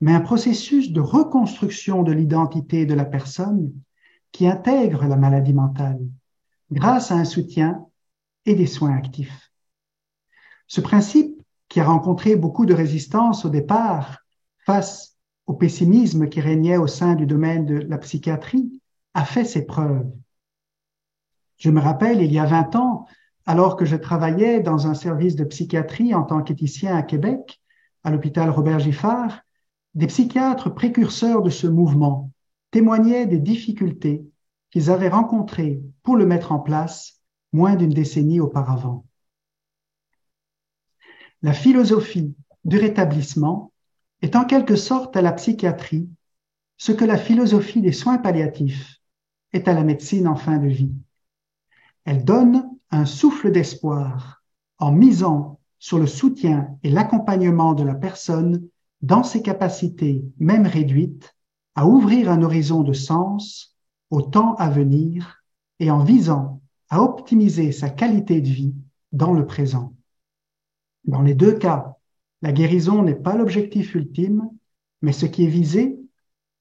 mais 0.00 0.14
un 0.14 0.20
processus 0.20 0.92
de 0.92 1.00
reconstruction 1.00 2.04
de 2.04 2.12
l'identité 2.12 2.86
de 2.86 2.94
la 2.94 3.04
personne 3.04 3.72
qui 4.30 4.46
intègre 4.46 5.06
la 5.06 5.16
maladie 5.16 5.54
mentale 5.54 6.00
grâce 6.70 7.10
à 7.10 7.16
un 7.16 7.24
soutien 7.24 7.84
et 8.46 8.54
des 8.54 8.66
soins 8.66 8.96
actifs. 8.96 9.50
Ce 10.68 10.80
principe, 10.80 11.34
qui 11.68 11.80
a 11.80 11.84
rencontré 11.84 12.36
beaucoup 12.36 12.64
de 12.64 12.74
résistance 12.74 13.44
au 13.44 13.50
départ 13.50 14.24
face 14.68 15.16
au 15.46 15.54
pessimisme 15.54 16.28
qui 16.28 16.42
régnait 16.42 16.76
au 16.76 16.86
sein 16.86 17.14
du 17.14 17.24
domaine 17.24 17.64
de 17.64 17.76
la 17.76 17.96
psychiatrie, 17.96 18.82
a 19.14 19.24
fait 19.24 19.46
ses 19.46 19.64
preuves. 19.64 20.06
Je 21.56 21.70
me 21.70 21.80
rappelle, 21.80 22.20
il 22.20 22.30
y 22.30 22.38
a 22.38 22.44
20 22.44 22.76
ans, 22.76 23.06
alors 23.46 23.76
que 23.76 23.86
je 23.86 23.96
travaillais 23.96 24.60
dans 24.60 24.86
un 24.86 24.92
service 24.92 25.36
de 25.36 25.44
psychiatrie 25.44 26.14
en 26.14 26.22
tant 26.22 26.42
qu'éthicien 26.42 26.94
à 26.94 27.02
Québec, 27.02 27.62
à 28.04 28.10
l'hôpital 28.10 28.50
Robert 28.50 28.80
Giffard, 28.80 29.40
des 29.94 30.06
psychiatres 30.06 30.74
précurseurs 30.74 31.40
de 31.40 31.48
ce 31.48 31.66
mouvement 31.66 32.30
témoignaient 32.70 33.24
des 33.24 33.38
difficultés 33.38 34.22
qu'ils 34.70 34.90
avaient 34.90 35.08
rencontrées 35.08 35.80
pour 36.02 36.14
le 36.14 36.26
mettre 36.26 36.52
en 36.52 36.58
place 36.58 37.22
moins 37.54 37.74
d'une 37.74 37.94
décennie 37.94 38.38
auparavant. 38.38 39.06
La 41.40 41.54
philosophie 41.54 42.34
du 42.66 42.76
rétablissement 42.76 43.72
est 44.22 44.36
en 44.36 44.44
quelque 44.44 44.76
sorte 44.76 45.16
à 45.16 45.22
la 45.22 45.32
psychiatrie 45.32 46.08
ce 46.76 46.92
que 46.92 47.04
la 47.04 47.18
philosophie 47.18 47.80
des 47.80 47.92
soins 47.92 48.18
palliatifs 48.18 49.00
est 49.52 49.68
à 49.68 49.74
la 49.74 49.84
médecine 49.84 50.28
en 50.28 50.36
fin 50.36 50.58
de 50.58 50.68
vie. 50.68 50.94
Elle 52.04 52.24
donne 52.24 52.68
un 52.90 53.04
souffle 53.04 53.50
d'espoir 53.50 54.42
en 54.78 54.92
misant 54.92 55.60
sur 55.78 55.98
le 55.98 56.06
soutien 56.06 56.76
et 56.82 56.90
l'accompagnement 56.90 57.74
de 57.74 57.84
la 57.84 57.94
personne 57.94 58.68
dans 59.02 59.22
ses 59.22 59.42
capacités, 59.42 60.24
même 60.38 60.66
réduites, 60.66 61.36
à 61.74 61.86
ouvrir 61.86 62.30
un 62.30 62.42
horizon 62.42 62.82
de 62.82 62.92
sens 62.92 63.76
au 64.10 64.22
temps 64.22 64.54
à 64.54 64.70
venir 64.70 65.44
et 65.78 65.90
en 65.90 66.02
visant 66.02 66.60
à 66.90 67.02
optimiser 67.02 67.70
sa 67.72 67.90
qualité 67.90 68.40
de 68.40 68.48
vie 68.48 68.74
dans 69.12 69.32
le 69.32 69.46
présent. 69.46 69.94
Dans 71.04 71.22
les 71.22 71.34
deux 71.34 71.52
cas, 71.52 71.97
la 72.42 72.52
guérison 72.52 73.02
n'est 73.02 73.14
pas 73.14 73.36
l'objectif 73.36 73.94
ultime, 73.94 74.48
mais 75.02 75.12
ce 75.12 75.26
qui 75.26 75.44
est 75.44 75.48
visé, 75.48 75.98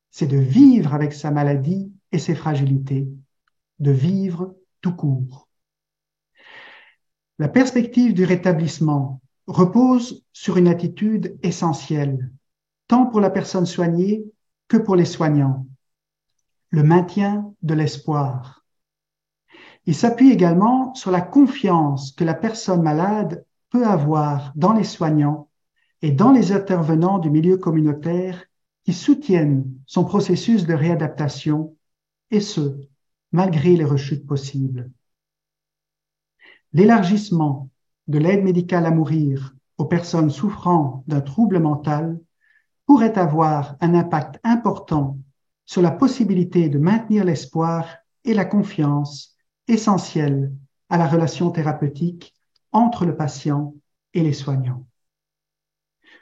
c'est 0.10 0.28
de 0.28 0.38
vivre 0.38 0.94
avec 0.94 1.14
sa 1.14 1.32
maladie 1.32 1.92
et 2.12 2.20
ses 2.20 2.36
fragilités, 2.36 3.08
de 3.80 3.92
vivre 3.92 4.56
tout 4.82 4.96
court. 4.96 5.48
La 7.40 7.48
perspective 7.48 8.14
du 8.14 8.26
rétablissement 8.26 9.22
repose 9.46 10.24
sur 10.34 10.58
une 10.58 10.68
attitude 10.68 11.38
essentielle, 11.44 12.32
tant 12.88 13.06
pour 13.06 13.20
la 13.20 13.30
personne 13.30 13.66
soignée 13.66 14.26
que 14.68 14.78
pour 14.78 14.96
les 14.96 15.06
soignants, 15.06 15.68
le 16.70 16.84
maintien 16.84 17.54
de 17.62 17.74
l'espoir. 17.74 18.66
Il 19.86 19.96
s'appuie 19.96 20.32
également 20.32 20.94
sur 20.96 21.12
la 21.12 21.22
confiance 21.22 22.12
que 22.12 22.24
la 22.24 22.34
personne 22.34 22.82
malade 22.82 23.46
peut 23.70 23.86
avoir 23.86 24.52
dans 24.56 24.74
les 24.74 24.84
soignants 24.84 25.47
et 26.02 26.12
dans 26.12 26.32
les 26.32 26.52
intervenants 26.52 27.20
du 27.20 27.30
milieu 27.30 27.58
communautaire 27.58 28.44
qui 28.84 28.94
soutiennent 28.94 29.66
son 29.86 30.06
processus 30.06 30.66
de 30.66 30.74
réadaptation, 30.74 31.76
et 32.32 32.40
ce, 32.42 32.80
malgré 33.32 33.76
les 33.76 33.86
rechutes 33.86 34.28
possibles. 34.28 34.92
L'élargissement 36.74 37.70
de 38.08 38.20
l'aide 38.20 38.44
médicale 38.44 38.86
à 38.86 38.92
mourir 38.92 39.56
aux 39.78 39.86
personnes 39.86 40.30
souffrant 40.30 41.04
d'un 41.08 41.22
trouble 41.22 41.60
mental 41.60 42.20
pourrait 42.86 43.18
avoir 43.18 43.76
un 43.82 43.94
impact 43.94 44.40
important 44.44 45.18
sur 45.66 45.82
la 45.82 45.92
possibilité 45.92 46.70
de 46.70 46.80
maintenir 46.80 47.26
l'espoir 47.26 47.98
et 48.24 48.34
la 48.34 48.46
confiance 48.46 49.36
essentielle 49.68 50.54
à 50.90 50.98
la 50.98 51.08
relation 51.08 51.52
thérapeutique 51.52 52.34
entre 52.72 53.06
le 53.06 53.16
patient 53.16 53.76
et 54.14 54.22
les 54.22 54.34
soignants. 54.34 54.86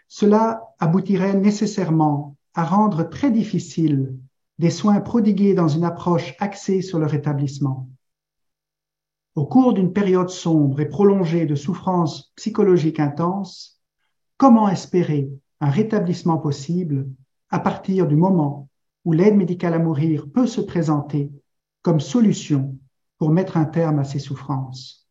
Cela 0.07 0.61
aboutirait 0.79 1.35
nécessairement 1.35 2.35
à 2.53 2.63
rendre 2.63 3.03
très 3.03 3.31
difficile 3.31 4.15
des 4.59 4.69
soins 4.69 5.01
prodigués 5.01 5.53
dans 5.53 5.67
une 5.67 5.83
approche 5.83 6.35
axée 6.39 6.81
sur 6.81 6.99
le 6.99 7.05
rétablissement. 7.05 7.89
Au 9.35 9.45
cours 9.45 9.73
d'une 9.73 9.91
période 9.91 10.29
sombre 10.29 10.79
et 10.79 10.87
prolongée 10.87 11.45
de 11.45 11.55
souffrances 11.55 12.31
psychologiques 12.37 13.01
intenses, 13.01 13.81
comment 14.37 14.69
espérer 14.69 15.29
un 15.59 15.69
rétablissement 15.69 16.37
possible 16.37 17.09
à 17.49 17.59
partir 17.59 18.07
du 18.07 18.15
moment 18.15 18.69
où 19.03 19.11
l'aide 19.11 19.35
médicale 19.35 19.73
à 19.73 19.79
mourir 19.79 20.27
peut 20.33 20.47
se 20.47 20.61
présenter 20.61 21.31
comme 21.81 21.99
solution 21.99 22.77
pour 23.17 23.29
mettre 23.29 23.57
un 23.57 23.65
terme 23.65 23.99
à 23.99 24.05
ces 24.05 24.19
souffrances? 24.19 25.05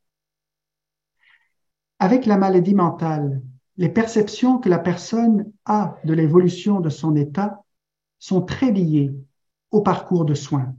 Avec 1.98 2.24
la 2.24 2.38
maladie 2.38 2.74
mentale, 2.74 3.42
les 3.76 3.88
perceptions 3.88 4.58
que 4.58 4.68
la 4.68 4.78
personne 4.78 5.50
a 5.64 5.96
de 6.04 6.14
l'évolution 6.14 6.80
de 6.80 6.90
son 6.90 7.16
état 7.16 7.62
sont 8.18 8.42
très 8.42 8.70
liées 8.70 9.12
au 9.70 9.82
parcours 9.82 10.24
de 10.24 10.34
soins. 10.34 10.74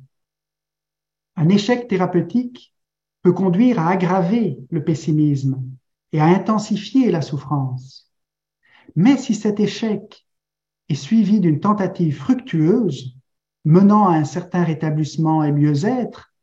Un 1.36 1.50
échec 1.50 1.88
thérapeutique 1.88 2.74
peut 3.22 3.34
conduire 3.34 3.80
à 3.80 3.90
aggraver 3.90 4.60
le 4.70 4.84
pessimisme 4.84 5.62
et 6.12 6.22
à 6.22 6.26
intensifier 6.26 7.12
la 7.12 7.22
souffrance. 7.22 8.12
Mais 8.96 9.18
si 9.18 9.36
cet 9.36 9.60
échec 9.60 10.26
est 10.88 10.96
suivi 10.96 11.40
d'une 11.40 11.60
tentative 11.60 12.16
fructueuse 12.16 13.16
menant 13.66 14.08
à 14.08 14.16
un 14.16 14.24
certain 14.24 14.64
rétablissement 14.64 15.44
et 15.44 15.52
mieux-être, 15.52 16.34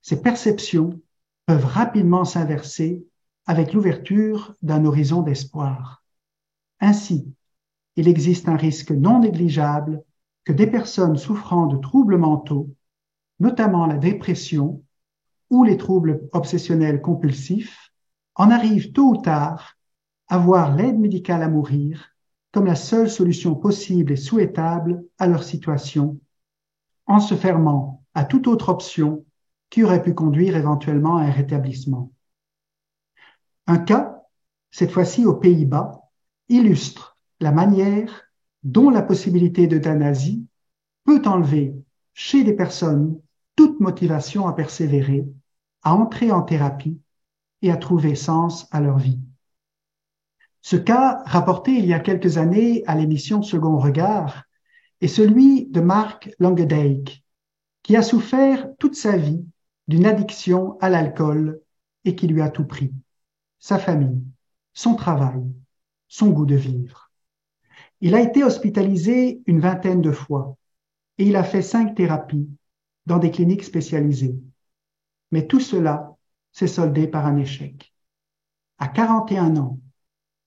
ces 0.00 0.22
perceptions 0.22 1.02
peuvent 1.44 1.66
rapidement 1.66 2.24
s'inverser 2.24 3.04
avec 3.48 3.72
l'ouverture 3.72 4.54
d'un 4.60 4.84
horizon 4.84 5.22
d'espoir. 5.22 6.04
Ainsi, 6.80 7.32
il 7.96 8.06
existe 8.06 8.46
un 8.46 8.56
risque 8.56 8.90
non 8.90 9.20
négligeable 9.20 10.04
que 10.44 10.52
des 10.52 10.66
personnes 10.66 11.16
souffrant 11.16 11.66
de 11.66 11.78
troubles 11.78 12.18
mentaux, 12.18 12.68
notamment 13.40 13.86
la 13.86 13.96
dépression 13.96 14.84
ou 15.48 15.64
les 15.64 15.78
troubles 15.78 16.28
obsessionnels 16.32 17.00
compulsifs, 17.00 17.90
en 18.34 18.50
arrivent 18.50 18.92
tôt 18.92 19.14
ou 19.14 19.16
tard 19.16 19.78
à 20.28 20.36
voir 20.36 20.76
l'aide 20.76 20.98
médicale 20.98 21.42
à 21.42 21.48
mourir 21.48 22.10
comme 22.52 22.66
la 22.66 22.74
seule 22.74 23.08
solution 23.08 23.54
possible 23.54 24.12
et 24.12 24.16
souhaitable 24.16 25.02
à 25.18 25.26
leur 25.26 25.42
situation, 25.42 26.20
en 27.06 27.18
se 27.18 27.34
fermant 27.34 28.04
à 28.12 28.26
toute 28.26 28.46
autre 28.46 28.68
option 28.68 29.24
qui 29.70 29.84
aurait 29.84 30.02
pu 30.02 30.12
conduire 30.12 30.54
éventuellement 30.54 31.16
à 31.16 31.22
un 31.22 31.30
rétablissement. 31.30 32.12
Un 33.70 33.76
cas, 33.76 34.24
cette 34.70 34.92
fois-ci 34.92 35.26
aux 35.26 35.34
Pays-Bas, 35.34 36.00
illustre 36.48 37.18
la 37.38 37.52
manière 37.52 38.32
dont 38.62 38.88
la 38.88 39.02
possibilité 39.02 39.66
d'euthanasie 39.66 40.46
peut 41.04 41.20
enlever 41.26 41.74
chez 42.14 42.44
des 42.44 42.54
personnes 42.54 43.20
toute 43.56 43.78
motivation 43.78 44.48
à 44.48 44.54
persévérer, 44.54 45.26
à 45.82 45.94
entrer 45.94 46.32
en 46.32 46.40
thérapie 46.40 46.98
et 47.60 47.70
à 47.70 47.76
trouver 47.76 48.14
sens 48.14 48.66
à 48.70 48.80
leur 48.80 48.96
vie. 48.96 49.20
Ce 50.62 50.76
cas, 50.76 51.22
rapporté 51.26 51.72
il 51.72 51.84
y 51.84 51.92
a 51.92 52.00
quelques 52.00 52.38
années 52.38 52.82
à 52.86 52.94
l'émission 52.94 53.42
Second 53.42 53.76
Regard, 53.76 54.44
est 55.02 55.08
celui 55.08 55.66
de 55.66 55.82
Mark 55.82 56.30
Langedijk, 56.38 57.22
qui 57.82 57.96
a 57.96 58.02
souffert 58.02 58.66
toute 58.78 58.94
sa 58.94 59.18
vie 59.18 59.44
d'une 59.88 60.06
addiction 60.06 60.78
à 60.80 60.88
l'alcool 60.88 61.60
et 62.06 62.16
qui 62.16 62.28
lui 62.28 62.40
a 62.40 62.48
tout 62.48 62.64
pris 62.64 62.94
sa 63.58 63.78
famille, 63.78 64.22
son 64.72 64.94
travail, 64.94 65.42
son 66.08 66.30
goût 66.30 66.46
de 66.46 66.56
vivre. 66.56 67.10
Il 68.00 68.14
a 68.14 68.20
été 68.20 68.44
hospitalisé 68.44 69.42
une 69.46 69.60
vingtaine 69.60 70.00
de 70.00 70.12
fois 70.12 70.56
et 71.18 71.26
il 71.26 71.36
a 71.36 71.44
fait 71.44 71.62
cinq 71.62 71.94
thérapies 71.94 72.48
dans 73.06 73.18
des 73.18 73.30
cliniques 73.30 73.64
spécialisées. 73.64 74.38
Mais 75.32 75.46
tout 75.46 75.60
cela 75.60 76.16
s'est 76.52 76.66
soldé 76.66 77.08
par 77.08 77.26
un 77.26 77.36
échec. 77.36 77.92
À 78.78 78.88
41 78.88 79.56
ans, 79.56 79.78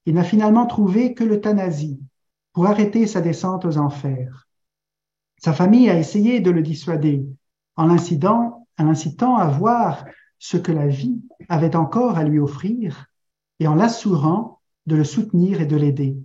il 0.06 0.14
n'a 0.14 0.24
finalement 0.24 0.66
trouvé 0.66 1.14
que 1.14 1.24
l'euthanasie 1.24 2.00
pour 2.52 2.66
arrêter 2.66 3.06
sa 3.06 3.20
descente 3.20 3.64
aux 3.64 3.78
enfers. 3.78 4.48
Sa 5.38 5.52
famille 5.52 5.90
a 5.90 5.98
essayé 5.98 6.40
de 6.40 6.50
le 6.50 6.62
dissuader 6.62 7.26
en 7.76 7.86
l'incitant, 7.86 8.66
à 8.76 9.48
voir 9.48 10.04
ce 10.42 10.56
que 10.56 10.72
la 10.72 10.88
vie 10.88 11.22
avait 11.48 11.76
encore 11.76 12.18
à 12.18 12.24
lui 12.24 12.40
offrir 12.40 13.06
et 13.60 13.68
en 13.68 13.76
l'assurant 13.76 14.60
de 14.86 14.96
le 14.96 15.04
soutenir 15.04 15.60
et 15.60 15.66
de 15.66 15.76
l'aider. 15.76 16.16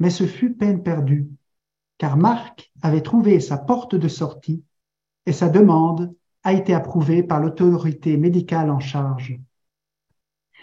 Mais 0.00 0.10
ce 0.10 0.26
fut 0.26 0.52
peine 0.52 0.82
perdue, 0.82 1.30
car 1.96 2.16
Marc 2.16 2.72
avait 2.82 3.02
trouvé 3.02 3.38
sa 3.38 3.56
porte 3.56 3.94
de 3.94 4.08
sortie 4.08 4.64
et 5.26 5.32
sa 5.32 5.48
demande 5.48 6.12
a 6.42 6.54
été 6.54 6.74
approuvée 6.74 7.22
par 7.22 7.38
l'autorité 7.38 8.16
médicale 8.16 8.68
en 8.68 8.80
charge. 8.80 9.38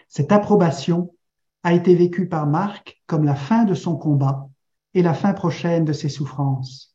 Cette 0.10 0.34
approbation 0.34 1.16
a 1.64 1.74
été 1.74 1.96
vécue 1.96 2.28
par 2.28 2.48
Marc 2.48 3.02
comme 3.08 3.24
la 3.24 3.36
fin 3.36 3.64
de 3.64 3.76
son 3.76 3.96
combat 3.96 4.50
et 4.94 5.02
la 5.02 5.14
fin 5.14 5.32
prochaine 5.32 5.86
de 5.86 5.94
ses 5.94 6.10
souffrances. 6.10 6.94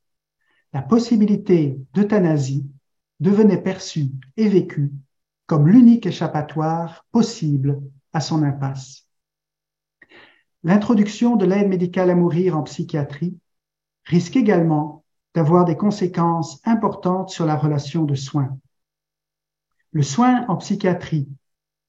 La 0.74 0.82
possibilité 0.82 1.78
d'euthanasie 1.94 2.68
devenait 3.20 3.62
perçue 3.62 4.10
et 4.36 4.50
vécue 4.50 4.92
comme 5.52 5.68
l'unique 5.68 6.06
échappatoire 6.06 7.04
possible 7.12 7.82
à 8.14 8.22
son 8.22 8.42
impasse. 8.42 9.06
L'introduction 10.64 11.36
de 11.36 11.44
l'aide 11.44 11.68
médicale 11.68 12.08
à 12.08 12.14
mourir 12.14 12.56
en 12.56 12.62
psychiatrie 12.62 13.36
risque 14.06 14.36
également 14.36 15.04
d'avoir 15.34 15.66
des 15.66 15.76
conséquences 15.76 16.58
importantes 16.64 17.28
sur 17.28 17.44
la 17.44 17.54
relation 17.54 18.04
de 18.04 18.14
soins. 18.14 18.58
Le 19.90 20.02
soin 20.02 20.46
en 20.48 20.56
psychiatrie 20.56 21.28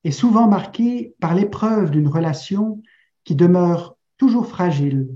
est 0.04 0.12
souvent 0.12 0.50
marqué 0.50 1.16
par 1.22 1.34
l'épreuve 1.34 1.90
d'une 1.90 2.10
relation 2.10 2.82
qui 3.24 3.34
demeure 3.34 3.96
toujours 4.18 4.48
fragile. 4.48 5.08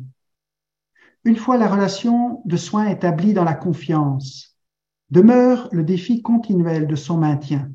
Une 1.26 1.36
fois 1.36 1.58
la 1.58 1.68
relation 1.68 2.42
de 2.46 2.56
soins 2.56 2.88
établie 2.88 3.34
dans 3.34 3.44
la 3.44 3.56
confiance, 3.56 4.58
demeure 5.10 5.68
le 5.74 5.84
défi 5.84 6.22
continuel 6.22 6.88
de 6.88 6.96
son 6.96 7.18
maintien. 7.18 7.70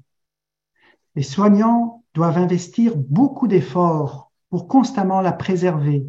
Les 1.14 1.22
soignants 1.22 2.04
doivent 2.14 2.38
investir 2.38 2.96
beaucoup 2.96 3.48
d'efforts 3.48 4.32
pour 4.50 4.68
constamment 4.68 5.20
la 5.20 5.32
préserver, 5.32 6.06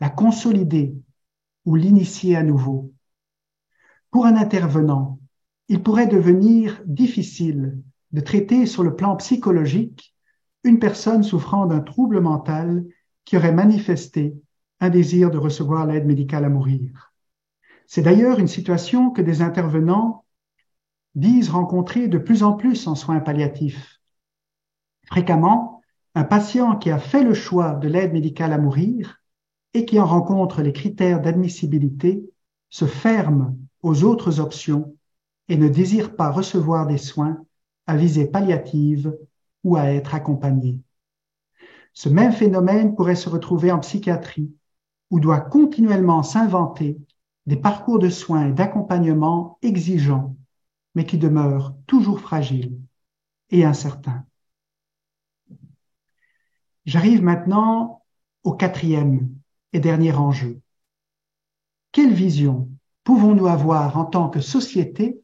la 0.00 0.10
consolider 0.10 0.94
ou 1.64 1.76
l'initier 1.76 2.36
à 2.36 2.42
nouveau. 2.42 2.92
Pour 4.10 4.26
un 4.26 4.36
intervenant, 4.36 5.18
il 5.68 5.82
pourrait 5.82 6.06
devenir 6.06 6.82
difficile 6.86 7.78
de 8.10 8.20
traiter 8.20 8.66
sur 8.66 8.82
le 8.82 8.94
plan 8.94 9.16
psychologique 9.16 10.14
une 10.64 10.78
personne 10.78 11.22
souffrant 11.22 11.66
d'un 11.66 11.80
trouble 11.80 12.20
mental 12.20 12.84
qui 13.24 13.36
aurait 13.36 13.52
manifesté 13.52 14.34
un 14.80 14.90
désir 14.90 15.30
de 15.30 15.38
recevoir 15.38 15.86
l'aide 15.86 16.06
médicale 16.06 16.44
à 16.44 16.48
mourir. 16.48 17.12
C'est 17.86 18.02
d'ailleurs 18.02 18.38
une 18.38 18.48
situation 18.48 19.10
que 19.10 19.22
des 19.22 19.42
intervenants 19.42 20.24
disent 21.14 21.50
rencontrer 21.50 22.08
de 22.08 22.18
plus 22.18 22.42
en 22.42 22.54
plus 22.54 22.86
en 22.86 22.94
soins 22.94 23.20
palliatifs. 23.20 24.01
Fréquemment, 25.12 25.82
un 26.14 26.24
patient 26.24 26.74
qui 26.76 26.90
a 26.90 26.98
fait 26.98 27.22
le 27.22 27.34
choix 27.34 27.74
de 27.74 27.86
l'aide 27.86 28.14
médicale 28.14 28.50
à 28.50 28.56
mourir 28.56 29.20
et 29.74 29.84
qui 29.84 30.00
en 30.00 30.06
rencontre 30.06 30.62
les 30.62 30.72
critères 30.72 31.20
d'admissibilité 31.20 32.32
se 32.70 32.86
ferme 32.86 33.54
aux 33.82 34.04
autres 34.04 34.40
options 34.40 34.96
et 35.50 35.58
ne 35.58 35.68
désire 35.68 36.16
pas 36.16 36.30
recevoir 36.30 36.86
des 36.86 36.96
soins 36.96 37.44
à 37.86 37.94
visée 37.94 38.26
palliative 38.26 39.14
ou 39.64 39.76
à 39.76 39.84
être 39.88 40.14
accompagné. 40.14 40.80
Ce 41.92 42.08
même 42.08 42.32
phénomène 42.32 42.94
pourrait 42.94 43.14
se 43.14 43.28
retrouver 43.28 43.70
en 43.70 43.80
psychiatrie, 43.80 44.50
où 45.10 45.20
doit 45.20 45.40
continuellement 45.40 46.22
s'inventer 46.22 46.96
des 47.44 47.56
parcours 47.56 47.98
de 47.98 48.08
soins 48.08 48.46
et 48.48 48.52
d'accompagnement 48.52 49.58
exigeants, 49.60 50.34
mais 50.94 51.04
qui 51.04 51.18
demeurent 51.18 51.74
toujours 51.86 52.20
fragiles 52.20 52.78
et 53.50 53.66
incertains. 53.66 54.24
J'arrive 56.84 57.22
maintenant 57.22 58.02
au 58.42 58.52
quatrième 58.52 59.30
et 59.72 59.78
dernier 59.78 60.12
enjeu. 60.12 60.60
Quelle 61.92 62.12
vision 62.12 62.68
pouvons-nous 63.04 63.46
avoir 63.46 63.96
en 63.96 64.04
tant 64.04 64.28
que 64.28 64.40
société 64.40 65.20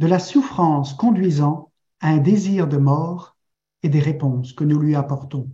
de 0.00 0.06
la 0.06 0.18
souffrance 0.18 0.94
conduisant 0.94 1.70
à 2.00 2.08
un 2.08 2.18
désir 2.18 2.66
de 2.66 2.78
mort 2.78 3.36
et 3.82 3.88
des 3.88 4.00
réponses 4.00 4.52
que 4.52 4.64
nous 4.64 4.78
lui 4.80 4.96
apportons? 4.96 5.48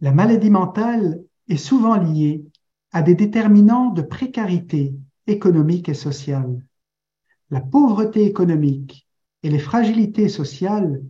La 0.00 0.12
maladie 0.12 0.50
mentale 0.50 1.22
est 1.48 1.56
souvent 1.56 1.96
liée 1.96 2.44
à 2.92 3.02
des 3.02 3.14
déterminants 3.14 3.90
de 3.90 4.02
précarité 4.02 4.94
économique 5.26 5.90
et 5.90 5.94
sociale. 5.94 6.64
La 7.50 7.60
pauvreté 7.60 8.24
économique 8.24 9.08
et 9.42 9.50
les 9.50 9.58
fragilités 9.58 10.28
sociales 10.30 11.02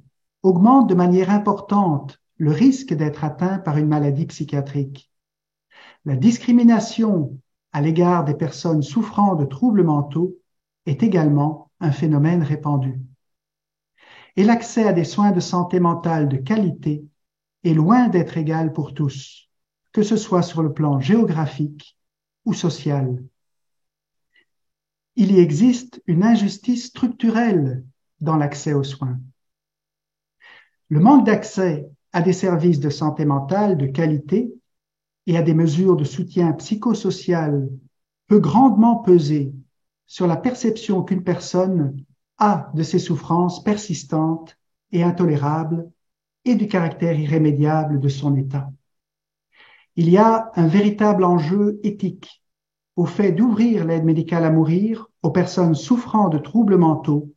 augmentent 0.43 0.89
de 0.89 0.95
manière 0.95 1.31
importante 1.31 2.21
le 2.39 2.53
risque 2.53 2.95
d'être 2.95 3.25
atteint 3.25 3.59
par 3.59 3.77
une 3.77 3.89
maladie 3.89 4.27
psychiatrique. 4.27 5.11
La 6.05 6.17
discrimination 6.17 7.39
à 7.73 7.81
l'égard 7.81 8.25
des 8.25 8.35
personnes 8.35 8.83
souffrant 8.83 9.35
de 9.35 9.45
troubles 9.45 9.85
mentaux 9.85 10.37
est 10.87 11.03
également 11.03 11.71
un 11.81 11.91
phénomène 11.91 12.43
répandu. 12.43 13.01
Et 14.37 14.45
l'accès 14.45 14.87
à 14.87 14.93
des 14.93 15.05
soins 15.05 15.33
de 15.33 15.41
santé 15.41 15.81
mentale 15.81 16.29
de 16.29 16.37
qualité 16.37 17.05
est 17.65 17.75
loin 17.75 18.09
d'être 18.09 18.39
égal 18.39 18.73
pour 18.73 18.95
tous, 18.95 19.49
que 19.93 20.03
ce 20.03 20.17
soit 20.17 20.43
sur 20.43 20.63
le 20.63 20.73
plan 20.73 21.01
géographique 21.01 21.99
ou 22.45 22.55
social. 22.55 23.23
Il 25.17 25.33
y 25.33 25.41
existe 25.41 26.01
une 26.07 26.23
injustice 26.23 26.87
structurelle 26.87 27.85
dans 28.21 28.37
l'accès 28.37 28.73
aux 28.73 28.85
soins. 28.85 29.19
Le 30.89 31.01
manque 31.01 31.27
d'accès 31.27 31.91
à 32.13 32.23
des 32.23 32.33
services 32.33 32.81
de 32.81 32.91
santé 32.91 33.25
mentale 33.25 33.77
de 33.77 33.87
qualité 33.87 34.53
et 35.27 35.37
à 35.37 35.43
des 35.43 35.55
mesures 35.55 35.97
de 35.97 36.05
soutien 36.05 36.53
psychosocial 36.53 37.69
peut 38.27 38.41
grandement 38.41 38.97
peser 38.97 39.53
sur 40.07 40.27
la 40.27 40.37
perception 40.37 41.03
qu'une 41.03 41.23
personne 41.23 41.97
a 42.39 42.71
de 42.75 42.83
ses 42.83 42.99
souffrances 42.99 43.63
persistantes 43.63 44.57
et 44.93 45.03
intolérables 45.03 45.91
et 46.45 46.55
du 46.55 46.67
caractère 46.67 47.19
irrémédiable 47.19 48.01
de 48.01 48.09
son 48.09 48.37
état. 48.37 48.71
Il 49.97 50.09
y 50.09 50.17
a 50.17 50.51
un 50.55 50.67
véritable 50.67 51.25
enjeu 51.25 51.81
éthique 51.83 52.43
au 52.97 53.05
fait 53.05 53.33
d'ouvrir 53.33 53.85
l'aide 53.85 54.05
médicale 54.05 54.45
à 54.45 54.51
mourir 54.51 55.09
aux 55.23 55.31
personnes 55.31 55.75
souffrant 55.75 56.29
de 56.29 56.39
troubles 56.39 56.79
mentaux 56.79 57.33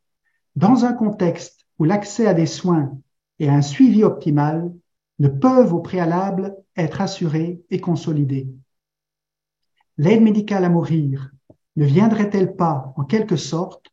dans 0.56 0.86
un 0.86 0.94
contexte 0.94 1.66
où 1.80 1.84
l'accès 1.84 2.28
à 2.28 2.34
des 2.34 2.46
soins 2.46 2.98
et 3.42 3.50
un 3.50 3.64
suivi 3.64 4.04
optimal 4.04 4.72
ne 5.18 5.28
peuvent 5.28 5.74
au 5.74 5.80
préalable 5.80 6.56
être 6.78 7.02
assurés 7.02 7.64
et 7.72 7.82
consolidés. 7.82 8.54
L'aide 9.98 10.22
médicale 10.22 10.64
à 10.64 10.70
mourir 10.70 11.32
ne 11.76 11.84
viendrait-elle 11.84 12.56
pas, 12.56 12.94
en 12.98 13.04
quelque 13.04 13.38
sorte, 13.38 13.88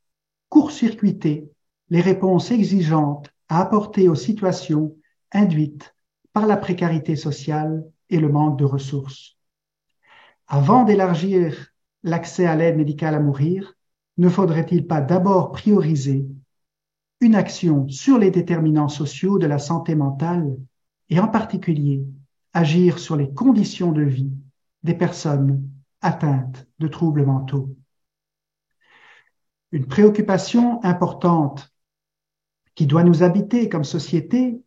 court-circuiter 0.50 1.50
les 1.88 2.02
réponses 2.02 2.50
exigeantes 2.50 3.30
à 3.48 3.62
apporter 3.62 4.10
aux 4.10 4.14
situations 4.14 4.94
induites 5.32 5.94
par 6.34 6.46
la 6.46 6.58
précarité 6.58 7.16
sociale 7.16 7.86
et 8.10 8.20
le 8.20 8.28
manque 8.28 8.58
de 8.58 8.66
ressources? 8.66 9.38
Avant 10.46 10.84
d'élargir 10.84 11.72
l'accès 12.02 12.44
à 12.44 12.54
l'aide 12.54 12.76
médicale 12.76 13.14
à 13.14 13.20
mourir, 13.20 13.72
ne 14.18 14.28
faudrait-il 14.28 14.86
pas 14.86 15.00
d'abord 15.00 15.52
prioriser 15.52 16.28
une 17.20 17.34
action 17.34 17.88
sur 17.88 18.18
les 18.18 18.30
déterminants 18.30 18.88
sociaux 18.88 19.38
de 19.38 19.46
la 19.46 19.58
santé 19.58 19.94
mentale 19.94 20.56
et 21.10 21.18
en 21.18 21.28
particulier 21.28 22.04
agir 22.52 22.98
sur 22.98 23.16
les 23.16 23.32
conditions 23.32 23.92
de 23.92 24.02
vie 24.02 24.32
des 24.82 24.94
personnes 24.94 25.68
atteintes 26.00 26.66
de 26.78 26.88
troubles 26.88 27.26
mentaux. 27.26 27.74
Une 29.72 29.86
préoccupation 29.86 30.82
importante 30.84 31.72
qui 32.74 32.86
doit 32.86 33.04
nous 33.04 33.22
habiter 33.22 33.68
comme 33.68 33.84
société 33.84 34.62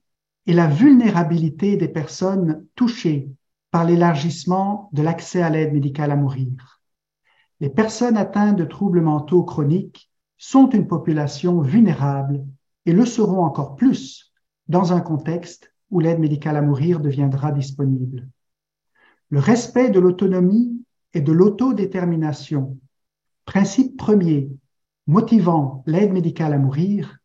est 0.46 0.54
la 0.54 0.68
vulnérabilité 0.68 1.78
des 1.78 1.88
personnes 1.88 2.68
touchées 2.76 3.30
par 3.72 3.86
l'élargissement 3.86 4.90
de 4.92 5.02
l'accès 5.02 5.42
à 5.42 5.50
l'aide 5.50 5.74
médicale 5.74 6.12
à 6.12 6.18
mourir. 6.18 6.82
Les 7.62 7.70
personnes 7.70 8.18
atteintes 8.18 8.58
de 8.58 8.66
troubles 8.66 9.02
mentaux 9.02 9.44
chroniques 9.44 10.11
sont 10.44 10.70
une 10.70 10.88
population 10.88 11.62
vulnérable 11.62 12.44
et 12.88 12.94
le 12.94 13.06
seront 13.06 13.44
encore 13.44 13.76
plus 13.76 14.34
dans 14.68 14.92
un 14.92 15.00
contexte 15.00 15.72
où 15.92 16.00
l'aide 16.00 16.18
médicale 16.18 16.56
à 16.58 16.64
mourir 16.64 17.00
deviendra 17.00 17.52
disponible. 17.52 18.28
Le 19.30 19.38
respect 19.38 19.92
de 19.92 20.00
l'autonomie 20.00 20.84
et 21.14 21.22
de 21.22 21.32
l'autodétermination 21.32 22.80
principe 23.46 23.98
premier 23.98 24.50
motivant 25.06 25.84
l'aide 25.86 26.12
médicale 26.12 26.54
à 26.54 26.58
mourir, 26.58 27.20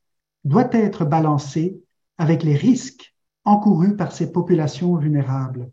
doit 0.44 0.68
être 0.72 1.06
balancé 1.06 1.82
avec 2.18 2.42
les 2.42 2.54
risques 2.54 3.14
encourus 3.44 3.96
par 3.96 4.12
ces 4.12 4.30
populations 4.30 4.96
vulnérables. 4.96 5.70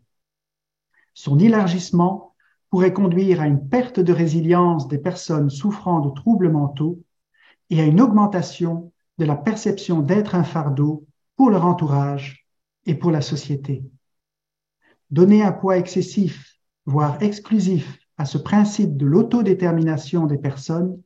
Son 1.12 1.38
élargissement 1.38 2.34
pourrait 2.70 2.94
conduire 2.94 3.42
à 3.42 3.46
une 3.46 3.68
perte 3.68 4.00
de 4.00 4.12
résilience 4.14 4.88
des 4.88 4.98
personnes 4.98 5.50
souffrant 5.50 6.00
de 6.00 6.10
troubles 6.10 6.50
mentaux 6.50 7.02
et 7.70 7.80
à 7.80 7.84
une 7.84 8.00
augmentation 8.00 8.92
de 9.18 9.24
la 9.24 9.36
perception 9.36 10.00
d'être 10.00 10.34
un 10.34 10.44
fardeau 10.44 11.06
pour 11.36 11.50
leur 11.50 11.64
entourage 11.64 12.46
et 12.86 12.94
pour 12.94 13.10
la 13.10 13.20
société. 13.20 13.84
Donner 15.10 15.42
un 15.42 15.52
poids 15.52 15.78
excessif, 15.78 16.58
voire 16.86 17.22
exclusif, 17.22 17.98
à 18.16 18.24
ce 18.24 18.38
principe 18.38 18.96
de 18.96 19.06
l'autodétermination 19.06 20.26
des 20.26 20.38
personnes 20.38 21.00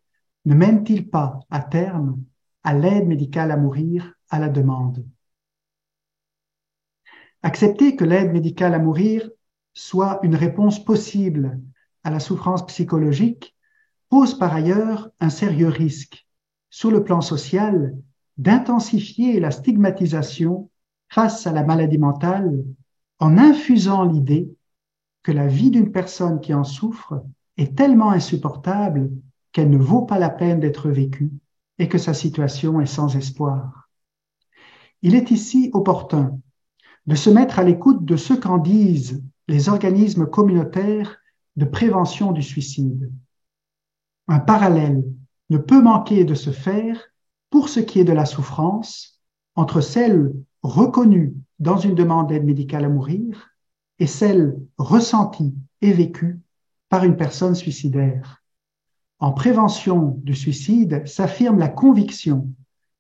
ne 0.45 0.55
mène-t-il 0.55 1.09
pas 1.09 1.41
à 1.51 1.61
terme 1.61 2.23
à 2.63 2.75
l'aide 2.75 3.07
médicale 3.07 3.51
à 3.51 3.57
mourir 3.57 4.15
à 4.31 4.39
la 4.39 4.49
demande? 4.49 5.07
Accepter 7.43 7.97
que 7.97 8.05
l'aide 8.05 8.33
médicale 8.33 8.75
à 8.75 8.79
mourir 8.79 9.31
soit 9.73 10.21
une 10.23 10.35
réponse 10.35 10.85
possible 10.85 11.61
à 12.03 12.11
la 12.11 12.21
souffrance 12.21 12.67
psychologique 12.67 13.55
pose 14.09 14.39
par 14.39 14.55
ailleurs 14.55 15.11
un 15.21 15.31
sérieux 15.31 15.69
risque 15.69 16.28
sur 16.71 16.91
le 16.91 17.05
plan 17.05 17.21
social 17.21 17.97
d'intensifier 18.37 19.41
la 19.41 19.51
stigmatisation 19.51 20.71
face 21.09 21.47
à 21.47 21.53
la 21.53 21.65
maladie 21.65 21.99
mentale 21.99 22.65
en 23.19 23.37
infusant 23.39 24.05
l'idée 24.05 24.55
que 25.23 25.33
la 25.33 25.47
vie 25.47 25.71
d'une 25.71 25.93
personne 25.93 26.41
qui 26.41 26.55
en 26.55 26.65
souffre 26.65 27.25
est 27.57 27.77
tellement 27.77 28.11
insupportable 28.11 29.11
qu'elle 29.53 29.71
ne 29.71 29.79
vaut 29.79 30.03
pas 30.03 30.19
la 30.19 30.31
peine 30.31 30.61
d'être 30.61 30.89
vécue 30.89 31.31
et 31.79 31.89
que 31.89 31.99
sa 31.99 32.15
situation 32.15 32.81
est 32.81 32.87
sans 32.87 33.17
espoir. 33.17 33.89
Il 35.03 35.15
est 35.15 35.31
ici 35.31 35.71
opportun 35.73 36.39
de 37.07 37.15
se 37.15 37.31
mettre 37.31 37.59
à 37.59 37.65
l'écoute 37.65 38.05
de 38.05 38.17
ce 38.17 38.35
qu'en 38.35 38.59
disent 38.59 39.23
les 39.49 39.69
organismes 39.69 40.27
communautaires 40.27 41.19
de 41.57 41.65
prévention 41.65 42.33
du 42.33 42.43
suicide. 42.43 43.11
Un 44.29 44.41
parallèle 44.41 45.03
ne 45.51 45.59
peut 45.59 45.83
manquer 45.83 46.25
de 46.25 46.35
se 46.35 46.51
faire 46.51 47.01
pour 47.51 47.69
ce 47.69 47.81
qui 47.81 48.01
est 48.01 48.05
de 48.05 48.13
la 48.13 48.27
souffrance 48.27 49.21
entre 49.55 49.81
celle 49.81 50.33
reconnue 50.63 51.35
dans 51.59 51.77
une 51.77 51.95
demande 51.95 52.29
d'aide 52.29 52.45
médicale 52.45 52.85
à 52.85 52.89
mourir 52.89 53.51
et 53.99 54.07
celle 54.07 54.57
ressentie 54.77 55.55
et 55.81 55.93
vécue 55.93 56.41
par 56.89 57.05
une 57.05 57.17
personne 57.17 57.55
suicidaire. 57.55 58.43
En 59.19 59.33
prévention 59.33 60.21
du 60.23 60.35
suicide 60.35 61.07
s'affirme 61.07 61.59
la 61.59 61.69
conviction 61.69 62.49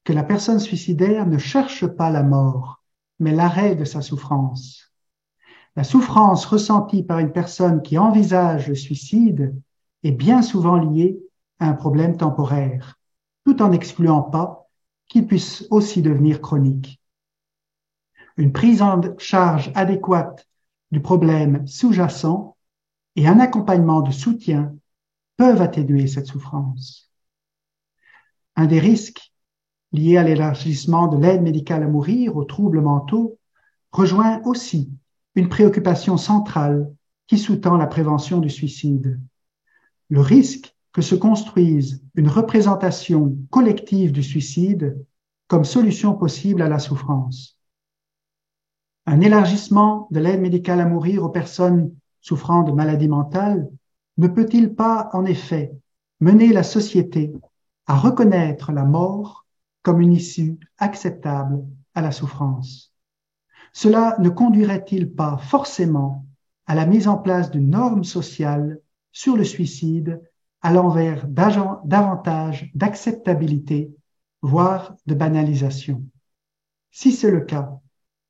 que 0.04 0.12
la 0.12 0.24
personne 0.24 0.58
suicidaire 0.58 1.26
ne 1.26 1.38
cherche 1.38 1.87
pas 1.87 2.11
la 2.11 2.22
mort, 2.22 2.82
mais 3.20 3.32
l'arrêt 3.32 3.76
de 3.76 3.84
sa 3.84 4.00
souffrance. 4.00 4.92
La 5.76 5.84
souffrance 5.84 6.44
ressentie 6.46 7.04
par 7.04 7.18
une 7.20 7.32
personne 7.32 7.82
qui 7.82 7.98
envisage 7.98 8.68
le 8.68 8.74
suicide 8.74 9.54
est 10.02 10.12
bien 10.12 10.42
souvent 10.42 10.76
liée 10.76 11.20
un 11.61 11.73
problème 11.73 12.16
temporaire, 12.16 12.99
tout 13.44 13.62
en 13.62 13.71
n'excluant 13.71 14.23
pas 14.23 14.68
qu'il 15.09 15.27
puisse 15.27 15.66
aussi 15.71 16.03
devenir 16.03 16.40
chronique. 16.40 17.01
Une 18.37 18.53
prise 18.53 18.83
en 18.83 19.01
charge 19.18 19.73
adéquate 19.75 20.47
du 20.90 21.01
problème 21.01 21.66
sous-jacent 21.66 22.57
et 23.16 23.27
un 23.27 23.40
accompagnement 23.40 24.01
de 24.01 24.12
soutien 24.12 24.75
peuvent 25.37 25.62
atténuer 25.62 26.07
cette 26.07 26.27
souffrance. 26.27 27.11
Un 28.57 28.66
des 28.66 28.79
risques 28.79 29.33
liés 29.92 30.18
à 30.18 30.23
l'élargissement 30.23 31.09
de 31.09 31.16
l'aide 31.16 31.42
médicale 31.42 31.83
à 31.83 31.88
mourir 31.88 32.37
aux 32.37 32.44
troubles 32.44 32.81
mentaux 32.81 33.38
rejoint 33.92 34.42
aussi 34.44 34.92
une 35.35 35.49
préoccupation 35.49 36.16
centrale 36.16 36.92
qui 37.27 37.38
sous-tend 37.38 37.77
la 37.77 37.87
prévention 37.87 38.38
du 38.38 38.51
suicide. 38.51 39.21
Le 40.11 40.21
risque 40.21 40.77
que 40.98 41.02
se 41.02 41.14
construise 41.14 42.02
une 42.16 42.26
représentation 42.26 43.37
collective 43.50 44.11
du 44.11 44.24
suicide 44.24 45.06
comme 45.46 45.64
solution 45.64 46.14
possible 46.14 46.61
à 46.61 46.68
la 46.68 46.80
souffrance. 46.80 47.56
Un 49.06 49.20
élargissement 49.20 50.08
de 50.11 50.18
l'aide 50.18 50.40
médicale 50.40 50.80
à 50.80 50.87
mourir 50.87 51.22
aux 51.22 51.28
personnes 51.28 51.94
souffrant 52.20 52.64
de 52.64 52.72
maladies 52.72 53.06
mentales 53.06 53.70
ne 54.16 54.26
peut-il 54.26 54.74
pas, 54.74 55.08
en 55.12 55.24
effet, 55.24 55.70
mener 56.18 56.52
la 56.52 56.64
société 56.64 57.32
à 57.87 57.96
reconnaître 57.96 58.72
la 58.72 58.82
mort 58.82 59.46
comme 59.84 60.00
une 60.00 60.14
issue 60.14 60.58
acceptable 60.78 61.64
à 61.94 62.02
la 62.02 62.11
souffrance? 62.11 62.92
Cela 63.72 64.16
ne 64.18 64.30
conduirait-il 64.30 65.12
pas 65.12 65.37
forcément 65.37 66.26
à 66.66 66.74
la 66.74 66.87
mise 66.87 67.06
en 67.06 67.18
place 67.18 67.52
d'une 67.52 67.70
norme 67.70 68.02
sociale 68.02 68.80
sur 69.12 69.37
le 69.37 69.44
suicide 69.44 70.20
à 70.68 70.70
l'envers 70.70 71.26
davantage 71.26 72.70
d'acceptabilité, 72.74 73.90
voire 74.42 74.94
de 75.07 75.14
banalisation 75.14 76.04
Si 76.90 77.11
c'est 77.11 77.31
le 77.31 77.40
cas, 77.40 77.70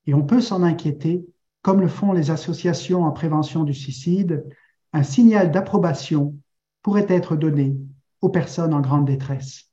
et 0.06 0.14
on 0.14 0.22
peut 0.22 0.40
s'en 0.40 0.62
inquiéter, 0.62 1.26
comme 1.62 1.80
le 1.80 1.88
font 1.88 2.12
les 2.12 2.30
associations 2.30 3.02
en 3.02 3.10
prévention 3.10 3.64
du 3.64 3.74
suicide, 3.74 4.44
un 4.92 5.02
signal 5.02 5.50
d'approbation 5.50 6.36
pourrait 6.82 7.06
être 7.08 7.34
donné 7.34 7.76
aux 8.20 8.28
personnes 8.28 8.72
en 8.72 8.82
grande 8.82 9.06
détresse. 9.06 9.72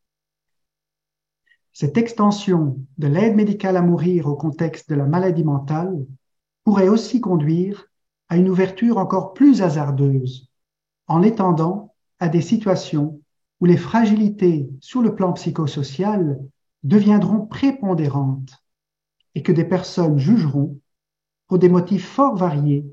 Cette 1.71 1.99
extension 1.99 2.80
de 2.97 3.06
l'aide 3.06 3.36
médicale 3.36 3.78
à 3.78 3.84
mourir 3.84 4.25
au 4.25 4.36
contexte 4.36 4.89
de 4.89 4.95
la 4.95 5.06
maladie 5.06 5.43
mentale 5.43 6.04
pourrait 6.63 6.89
aussi 6.89 7.21
conduire 7.21 7.86
à 8.28 8.38
une 8.38 8.49
ouverture 8.49 8.97
encore 8.97 9.34
plus 9.34 9.62
hasardeuse 9.62 10.49
en 11.06 11.19
l'étendant 11.19 11.94
à 12.19 12.30
des 12.30 12.41
situations 12.41 13.21
où 13.60 13.65
les 13.65 13.78
fragilités 13.78 14.69
sur 14.80 15.01
le 15.01 15.15
plan 15.15 15.34
psychosocial 15.34 16.39
deviendront 16.84 17.45
prépondérantes 17.45 18.63
et 19.34 19.43
que 19.43 19.51
des 19.51 19.65
personnes 19.65 20.17
jugeront, 20.17 20.80
pour 21.47 21.60
des 21.60 21.69
motifs 21.69 22.08
fort 22.08 22.36
variés, 22.36 22.86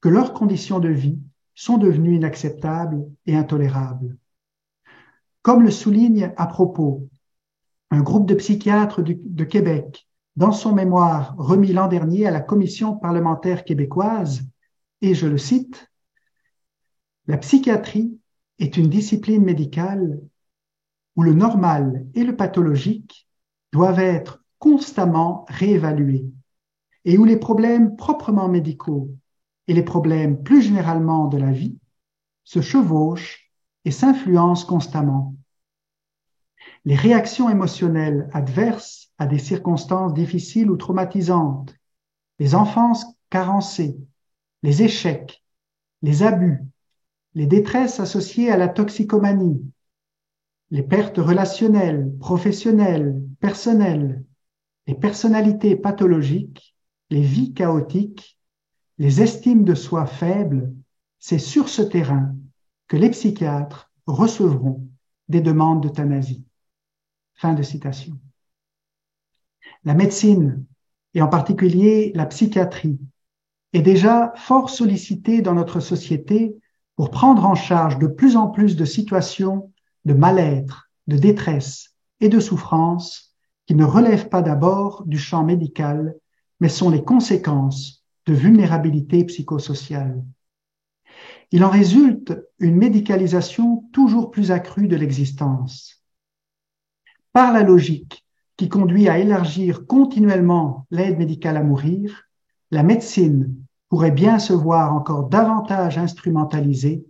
que 0.00 0.08
leurs 0.08 0.32
conditions 0.32 0.80
de 0.80 0.88
vie 0.88 1.18
sont 1.54 1.78
devenues 1.78 2.16
inacceptables 2.16 3.04
et 3.26 3.36
intolérables. 3.36 4.16
Comme 5.42 5.62
le 5.62 5.70
souligne 5.70 6.32
à 6.36 6.46
propos 6.46 7.08
un 7.90 8.00
groupe 8.00 8.26
de 8.26 8.34
psychiatres 8.34 9.02
de 9.02 9.44
Québec 9.44 10.08
dans 10.36 10.52
son 10.52 10.72
mémoire 10.72 11.34
remis 11.36 11.72
l'an 11.72 11.88
dernier 11.88 12.26
à 12.26 12.30
la 12.30 12.40
Commission 12.40 12.96
parlementaire 12.96 13.64
québécoise, 13.64 14.42
et 15.02 15.14
je 15.14 15.26
le 15.26 15.36
cite, 15.36 15.90
La 17.26 17.36
psychiatrie 17.36 18.18
est 18.58 18.76
une 18.76 18.88
discipline 18.88 19.44
médicale 19.44 20.20
où 21.16 21.22
le 21.22 21.34
normal 21.34 22.06
et 22.14 22.24
le 22.24 22.36
pathologique 22.36 23.28
doivent 23.72 24.00
être 24.00 24.44
constamment 24.58 25.44
réévalués 25.48 26.26
et 27.04 27.18
où 27.18 27.24
les 27.24 27.36
problèmes 27.36 27.96
proprement 27.96 28.48
médicaux 28.48 29.10
et 29.68 29.74
les 29.74 29.82
problèmes 29.82 30.42
plus 30.42 30.62
généralement 30.62 31.26
de 31.26 31.38
la 31.38 31.50
vie 31.50 31.78
se 32.44 32.60
chevauchent 32.60 33.50
et 33.84 33.90
s'influencent 33.90 34.66
constamment. 34.66 35.34
Les 36.84 36.96
réactions 36.96 37.48
émotionnelles 37.48 38.28
adverses 38.32 39.12
à 39.18 39.26
des 39.26 39.38
circonstances 39.38 40.14
difficiles 40.14 40.70
ou 40.70 40.76
traumatisantes, 40.76 41.74
les 42.38 42.54
enfances 42.54 43.06
carencées, 43.30 43.96
les 44.62 44.82
échecs, 44.82 45.44
les 46.02 46.22
abus, 46.22 46.60
les 47.34 47.46
détresses 47.46 48.00
associées 48.00 48.50
à 48.50 48.56
la 48.56 48.68
toxicomanie, 48.68 49.64
les 50.70 50.82
pertes 50.82 51.18
relationnelles, 51.18 52.12
professionnelles, 52.18 53.20
personnelles, 53.40 54.24
les 54.86 54.94
personnalités 54.94 55.76
pathologiques, 55.76 56.74
les 57.10 57.22
vies 57.22 57.52
chaotiques 57.52 58.38
les 58.98 59.20
estimes 59.20 59.64
de 59.64 59.74
soi 59.74 60.06
faibles, 60.06 60.72
c'est 61.18 61.40
sur 61.40 61.68
ce 61.68 61.82
terrain 61.82 62.36
que 62.86 62.96
les 62.96 63.10
psychiatres 63.10 63.90
recevront 64.06 64.88
des 65.28 65.40
demandes 65.40 65.82
d'euthanasie. 65.82 66.44
Fin 67.34 67.54
de 67.54 67.64
citation. 67.64 68.18
La 69.84 69.94
médecine, 69.94 70.64
et 71.14 71.22
en 71.22 71.26
particulier 71.26 72.12
la 72.14 72.26
psychiatrie, 72.26 73.00
est 73.72 73.82
déjà 73.82 74.32
fort 74.36 74.70
sollicitée 74.70 75.42
dans 75.42 75.54
notre 75.54 75.80
société 75.80 76.56
pour 76.96 77.10
prendre 77.10 77.44
en 77.46 77.54
charge 77.54 77.98
de 77.98 78.06
plus 78.06 78.36
en 78.36 78.48
plus 78.48 78.76
de 78.76 78.84
situations 78.84 79.72
de 80.04 80.14
mal-être, 80.14 80.90
de 81.06 81.16
détresse 81.16 81.94
et 82.20 82.28
de 82.28 82.40
souffrance 82.40 83.34
qui 83.66 83.74
ne 83.74 83.84
relèvent 83.84 84.28
pas 84.28 84.42
d'abord 84.42 85.04
du 85.06 85.18
champ 85.18 85.44
médical, 85.44 86.14
mais 86.60 86.68
sont 86.68 86.90
les 86.90 87.04
conséquences 87.04 88.04
de 88.26 88.34
vulnérabilité 88.34 89.24
psychosociale. 89.24 90.22
Il 91.50 91.64
en 91.64 91.70
résulte 91.70 92.34
une 92.58 92.76
médicalisation 92.76 93.84
toujours 93.92 94.30
plus 94.30 94.50
accrue 94.50 94.88
de 94.88 94.96
l'existence. 94.96 96.02
Par 97.32 97.52
la 97.52 97.62
logique 97.62 98.24
qui 98.56 98.68
conduit 98.68 99.08
à 99.08 99.18
élargir 99.18 99.86
continuellement 99.86 100.86
l'aide 100.90 101.18
médicale 101.18 101.56
à 101.56 101.62
mourir, 101.62 102.28
la 102.70 102.82
médecine 102.82 103.61
pourrait 103.92 104.10
bien 104.10 104.38
se 104.38 104.54
voir 104.54 104.94
encore 104.94 105.28
davantage 105.28 105.98
instrumentalisée 105.98 107.04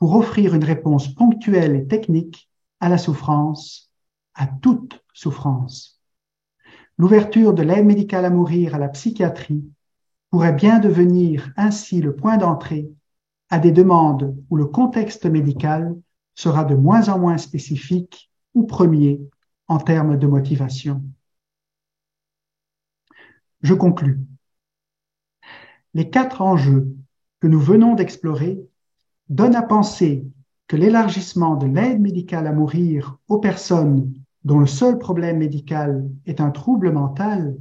pour 0.00 0.16
offrir 0.16 0.56
une 0.56 0.64
réponse 0.64 1.06
ponctuelle 1.06 1.76
et 1.76 1.86
technique 1.86 2.50
à 2.80 2.88
la 2.88 2.98
souffrance, 2.98 3.92
à 4.34 4.48
toute 4.48 5.04
souffrance. 5.12 6.02
L'ouverture 6.98 7.54
de 7.54 7.62
l'aide 7.62 7.86
médicale 7.86 8.24
à 8.24 8.30
mourir 8.30 8.74
à 8.74 8.78
la 8.78 8.88
psychiatrie 8.88 9.64
pourrait 10.30 10.52
bien 10.52 10.80
devenir 10.80 11.52
ainsi 11.56 12.00
le 12.00 12.16
point 12.16 12.38
d'entrée 12.38 12.90
à 13.48 13.60
des 13.60 13.70
demandes 13.70 14.36
où 14.50 14.56
le 14.56 14.66
contexte 14.66 15.26
médical 15.26 15.94
sera 16.34 16.64
de 16.64 16.74
moins 16.74 17.08
en 17.08 17.20
moins 17.20 17.38
spécifique 17.38 18.32
ou 18.54 18.64
premier 18.64 19.20
en 19.68 19.78
termes 19.78 20.18
de 20.18 20.26
motivation. 20.26 21.04
Je 23.62 23.74
conclus. 23.74 24.18
Les 25.94 26.08
quatre 26.08 26.42
enjeux 26.42 26.94
que 27.40 27.46
nous 27.46 27.60
venons 27.60 27.94
d'explorer 27.94 28.60
donnent 29.28 29.56
à 29.56 29.62
penser 29.62 30.24
que 30.68 30.76
l'élargissement 30.76 31.56
de 31.56 31.66
l'aide 31.66 32.00
médicale 32.00 32.46
à 32.46 32.52
mourir 32.52 33.18
aux 33.28 33.38
personnes 33.38 34.14
dont 34.44 34.60
le 34.60 34.66
seul 34.66 34.98
problème 34.98 35.38
médical 35.38 36.08
est 36.26 36.40
un 36.40 36.50
trouble 36.50 36.92
mental 36.92 37.56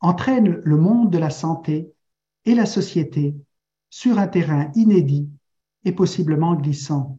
entraîne 0.00 0.60
le 0.64 0.76
monde 0.76 1.10
de 1.10 1.18
la 1.18 1.30
santé 1.30 1.92
et 2.44 2.54
la 2.54 2.66
société 2.66 3.36
sur 3.88 4.18
un 4.18 4.26
terrain 4.26 4.70
inédit 4.74 5.28
et 5.84 5.92
possiblement 5.92 6.54
glissant. 6.54 7.18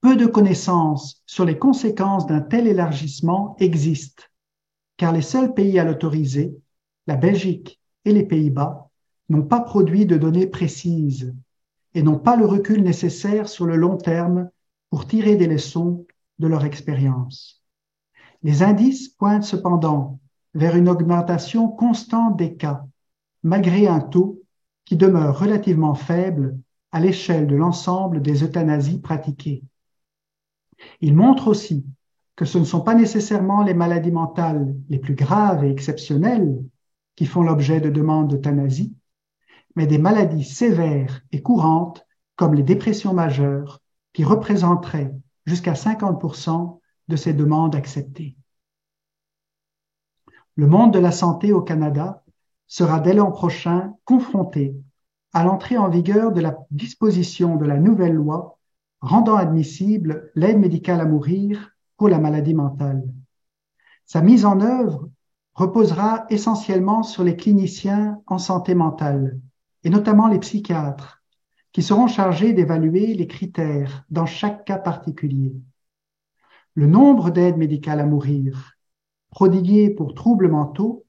Peu 0.00 0.16
de 0.16 0.26
connaissances 0.26 1.22
sur 1.26 1.44
les 1.44 1.58
conséquences 1.58 2.26
d'un 2.26 2.40
tel 2.40 2.66
élargissement 2.66 3.56
existent, 3.58 4.24
car 4.96 5.12
les 5.12 5.22
seuls 5.22 5.54
pays 5.54 5.78
à 5.78 5.84
l'autoriser, 5.84 6.56
la 7.06 7.16
Belgique 7.16 7.80
et 8.04 8.12
les 8.12 8.24
Pays-Bas, 8.24 8.90
n'ont 9.28 9.42
pas 9.42 9.60
produit 9.60 10.06
de 10.06 10.16
données 10.16 10.46
précises 10.46 11.34
et 11.94 12.02
n'ont 12.02 12.18
pas 12.18 12.36
le 12.36 12.46
recul 12.46 12.82
nécessaire 12.82 13.48
sur 13.48 13.66
le 13.66 13.76
long 13.76 13.96
terme 13.96 14.50
pour 14.90 15.06
tirer 15.06 15.36
des 15.36 15.46
leçons 15.46 16.06
de 16.38 16.46
leur 16.46 16.64
expérience. 16.64 17.62
Les 18.42 18.62
indices 18.62 19.08
pointent 19.08 19.44
cependant 19.44 20.20
vers 20.54 20.76
une 20.76 20.88
augmentation 20.88 21.68
constante 21.68 22.36
des 22.36 22.56
cas, 22.56 22.84
malgré 23.42 23.88
un 23.88 24.00
taux 24.00 24.42
qui 24.84 24.96
demeure 24.96 25.38
relativement 25.38 25.94
faible 25.94 26.58
à 26.92 27.00
l'échelle 27.00 27.46
de 27.46 27.56
l'ensemble 27.56 28.22
des 28.22 28.44
euthanasies 28.44 29.00
pratiquées. 29.00 29.64
Il 31.00 31.14
montre 31.14 31.48
aussi 31.48 31.84
que 32.36 32.44
ce 32.44 32.58
ne 32.58 32.64
sont 32.64 32.80
pas 32.80 32.94
nécessairement 32.94 33.62
les 33.62 33.74
maladies 33.74 34.12
mentales 34.12 34.74
les 34.88 34.98
plus 34.98 35.14
graves 35.14 35.64
et 35.64 35.70
exceptionnelles 35.70 36.62
qui 37.16 37.26
font 37.26 37.42
l'objet 37.42 37.80
de 37.80 37.90
demandes 37.90 38.28
d'euthanasie, 38.28 38.94
mais 39.74 39.86
des 39.86 39.98
maladies 39.98 40.44
sévères 40.44 41.22
et 41.32 41.42
courantes 41.42 42.06
comme 42.36 42.54
les 42.54 42.62
dépressions 42.62 43.14
majeures 43.14 43.80
qui 44.12 44.24
représenteraient 44.24 45.14
jusqu'à 45.46 45.74
50% 45.74 46.80
de 47.08 47.16
ces 47.16 47.34
demandes 47.34 47.74
acceptées. 47.74 48.36
Le 50.56 50.66
monde 50.66 50.92
de 50.92 50.98
la 50.98 51.12
santé 51.12 51.52
au 51.52 51.62
Canada 51.62 52.22
sera 52.66 53.00
dès 53.00 53.12
l'an 53.12 53.30
prochain 53.30 53.94
confronté 54.04 54.76
à 55.32 55.44
l'entrée 55.44 55.76
en 55.76 55.88
vigueur 55.88 56.32
de 56.32 56.40
la 56.40 56.56
disposition 56.70 57.56
de 57.56 57.64
la 57.64 57.78
nouvelle 57.78 58.14
loi 58.14 58.58
rendant 59.00 59.34
admissible 59.34 60.30
l'aide 60.34 60.58
médicale 60.58 61.00
à 61.00 61.04
mourir 61.04 61.72
pour 61.96 62.08
la 62.08 62.18
maladie 62.18 62.54
mentale. 62.54 63.02
Sa 64.06 64.22
mise 64.22 64.46
en 64.46 64.60
œuvre 64.60 65.10
reposera 65.54 66.24
essentiellement 66.30 67.02
sur 67.02 67.24
les 67.24 67.36
cliniciens 67.36 68.20
en 68.26 68.38
santé 68.38 68.74
mentale, 68.74 69.40
et 69.84 69.90
notamment 69.90 70.28
les 70.28 70.38
psychiatres, 70.38 71.22
qui 71.72 71.82
seront 71.82 72.06
chargés 72.06 72.52
d'évaluer 72.52 73.14
les 73.14 73.26
critères 73.26 74.04
dans 74.10 74.26
chaque 74.26 74.64
cas 74.64 74.78
particulier. 74.78 75.54
Le 76.74 76.86
nombre 76.86 77.30
d'aides 77.30 77.56
médicales 77.56 78.00
à 78.00 78.06
mourir 78.06 78.72
prodiguées 79.30 79.90
pour 79.90 80.14
troubles 80.14 80.48
mentaux 80.48 81.04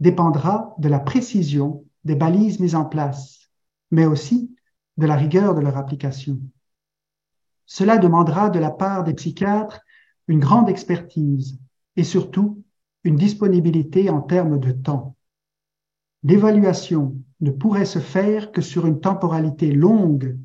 dépendra 0.00 0.74
de 0.78 0.88
la 0.88 1.00
précision 1.00 1.84
des 2.04 2.14
balises 2.14 2.60
mises 2.60 2.76
en 2.76 2.84
place, 2.84 3.50
mais 3.90 4.06
aussi 4.06 4.54
de 4.96 5.06
la 5.06 5.16
rigueur 5.16 5.54
de 5.54 5.60
leur 5.60 5.76
application. 5.76 6.40
Cela 7.66 7.98
demandera 7.98 8.48
de 8.50 8.60
la 8.60 8.70
part 8.70 9.02
des 9.02 9.14
psychiatres 9.14 9.80
une 10.28 10.38
grande 10.38 10.68
expertise 10.68 11.58
et 11.96 12.04
surtout 12.04 12.62
une 13.02 13.16
disponibilité 13.16 14.08
en 14.10 14.20
termes 14.20 14.60
de 14.60 14.70
temps. 14.70 15.15
L'évaluation 16.28 17.14
ne 17.40 17.52
pourrait 17.52 17.84
se 17.84 18.00
faire 18.00 18.50
que 18.50 18.60
sur 18.60 18.86
une 18.86 18.98
temporalité 18.98 19.70
longue, 19.70 20.36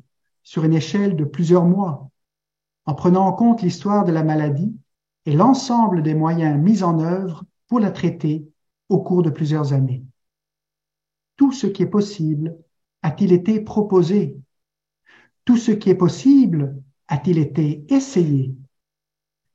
sur 0.44 0.62
une 0.62 0.74
échelle 0.74 1.16
de 1.16 1.24
plusieurs 1.24 1.64
mois, 1.64 2.08
en 2.84 2.94
prenant 2.94 3.26
en 3.26 3.32
compte 3.32 3.62
l'histoire 3.62 4.04
de 4.04 4.12
la 4.12 4.22
maladie 4.22 4.76
et 5.26 5.32
l'ensemble 5.32 6.04
des 6.04 6.14
moyens 6.14 6.56
mis 6.56 6.84
en 6.84 7.00
œuvre 7.00 7.44
pour 7.66 7.80
la 7.80 7.90
traiter 7.90 8.48
au 8.88 9.00
cours 9.00 9.24
de 9.24 9.30
plusieurs 9.30 9.72
années. 9.72 10.04
Tout 11.36 11.50
ce 11.50 11.66
qui 11.66 11.82
est 11.82 11.86
possible 11.86 12.56
a-t-il 13.02 13.32
été 13.32 13.58
proposé? 13.58 14.36
Tout 15.44 15.56
ce 15.56 15.72
qui 15.72 15.90
est 15.90 15.96
possible 15.96 16.80
a-t-il 17.08 17.38
été 17.38 17.84
essayé? 17.92 18.54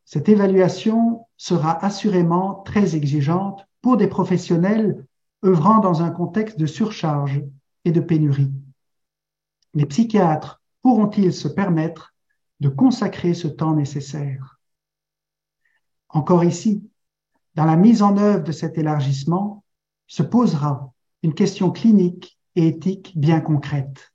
Cette 0.04 0.28
évaluation 0.28 1.26
sera 1.38 1.86
assurément 1.86 2.56
très 2.66 2.98
exigeante 2.98 3.66
pour 3.82 3.96
des 3.96 4.08
professionnels 4.08 5.06
œuvrant 5.46 5.80
dans 5.80 6.02
un 6.02 6.10
contexte 6.10 6.60
de 6.60 6.66
surcharge 6.66 7.44
et 7.86 7.92
de 7.92 8.02
pénurie. 8.02 8.52
Les 9.74 9.86
psychiatres 9.86 10.62
pourront-ils 10.82 11.34
se 11.34 11.48
permettre 11.48 12.14
de 12.60 12.70
consacrer 12.70 13.34
ce 13.34 13.48
temps 13.48 13.76
nécessaire? 13.76 14.60
Encore 16.10 16.44
ici, 16.44 16.90
dans 17.56 17.66
la 17.66 17.76
mise 17.76 18.02
en 18.02 18.18
œuvre 18.18 18.44
de 18.44 18.52
cet 18.52 18.78
élargissement, 18.78 19.64
se 20.08 20.24
posera 20.24 20.92
une 21.24 21.34
question 21.34 21.72
clinique 21.72 22.40
et 22.56 22.68
éthique 22.68 23.14
bien 23.18 23.42
concrète. 23.42 24.14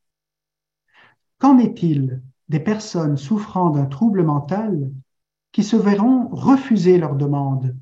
Qu'en 1.38 1.58
est-il 1.58 2.22
des 2.48 2.60
personnes 2.60 3.16
souffrant 3.16 3.70
d'un 3.70 3.86
trouble 3.86 4.24
mental 4.24 4.90
qui 5.52 5.62
se 5.62 5.76
verront 5.76 6.28
refuser 6.28 6.98
leur 6.98 7.14
demande 7.14 7.76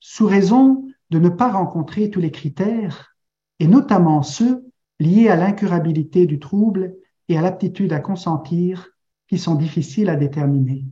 sous 0.00 0.26
raison 0.26 0.85
de 1.10 1.18
ne 1.18 1.28
pas 1.28 1.50
rencontrer 1.50 2.10
tous 2.10 2.20
les 2.20 2.30
critères, 2.30 3.16
et 3.58 3.66
notamment 3.66 4.22
ceux 4.22 4.66
liés 4.98 5.28
à 5.28 5.36
l'incurabilité 5.36 6.26
du 6.26 6.38
trouble 6.38 6.96
et 7.28 7.38
à 7.38 7.42
l'aptitude 7.42 7.92
à 7.92 8.00
consentir 8.00 8.90
qui 9.28 9.38
sont 9.38 9.54
difficiles 9.54 10.08
à 10.08 10.16
déterminer. 10.16 10.84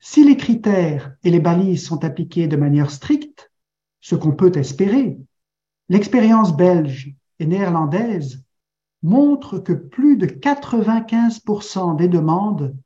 Si 0.00 0.24
les 0.24 0.36
critères 0.36 1.16
et 1.24 1.30
les 1.30 1.40
balises 1.40 1.84
sont 1.84 2.04
appliqués 2.04 2.48
de 2.48 2.56
manière 2.56 2.90
stricte, 2.90 3.50
ce 4.00 4.14
qu'on 4.14 4.32
peut 4.32 4.52
espérer, 4.54 5.18
l'expérience 5.88 6.56
belge 6.56 7.14
et 7.38 7.46
néerlandaise 7.46 8.44
montre 9.02 9.58
que 9.58 9.72
plus 9.72 10.16
de 10.16 10.26
95% 10.26 11.96
des 11.96 12.08
demandes 12.08 12.76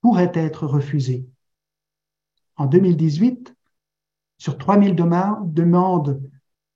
pourraient 0.00 0.32
être 0.34 0.66
refusées. 0.66 1.26
En 2.56 2.66
2018, 2.66 3.54
sur 4.38 4.56
3000 4.56 4.94
demandes 4.94 6.22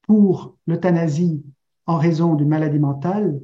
pour 0.03 0.57
l'euthanasie 0.67 1.43
en 1.87 1.97
raison 1.97 2.35
d'une 2.35 2.49
maladie 2.49 2.79
mentale, 2.79 3.41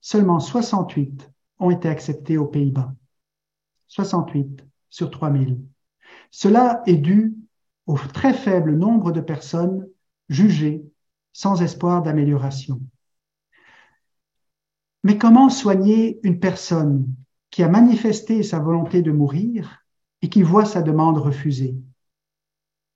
seulement 0.00 0.40
68 0.40 1.30
ont 1.58 1.70
été 1.70 1.88
acceptées 1.88 2.38
aux 2.38 2.46
Pays-Bas. 2.46 2.94
68 3.88 4.64
sur 4.90 5.10
3000. 5.10 5.60
Cela 6.30 6.82
est 6.86 6.96
dû 6.96 7.34
au 7.86 7.96
très 7.96 8.32
faible 8.32 8.76
nombre 8.76 9.12
de 9.12 9.20
personnes 9.20 9.86
jugées 10.28 10.84
sans 11.32 11.62
espoir 11.62 12.02
d'amélioration. 12.02 12.80
Mais 15.02 15.18
comment 15.18 15.50
soigner 15.50 16.18
une 16.22 16.40
personne 16.40 17.06
qui 17.50 17.62
a 17.62 17.68
manifesté 17.68 18.42
sa 18.42 18.58
volonté 18.58 19.02
de 19.02 19.12
mourir 19.12 19.84
et 20.22 20.28
qui 20.28 20.42
voit 20.42 20.64
sa 20.64 20.82
demande 20.82 21.18
refusée? 21.18 21.76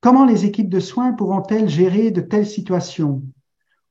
Comment 0.00 0.24
les 0.24 0.44
équipes 0.44 0.68
de 0.68 0.80
soins 0.80 1.12
pourront-elles 1.12 1.68
gérer 1.68 2.10
de 2.10 2.20
telles 2.20 2.46
situations 2.46 3.22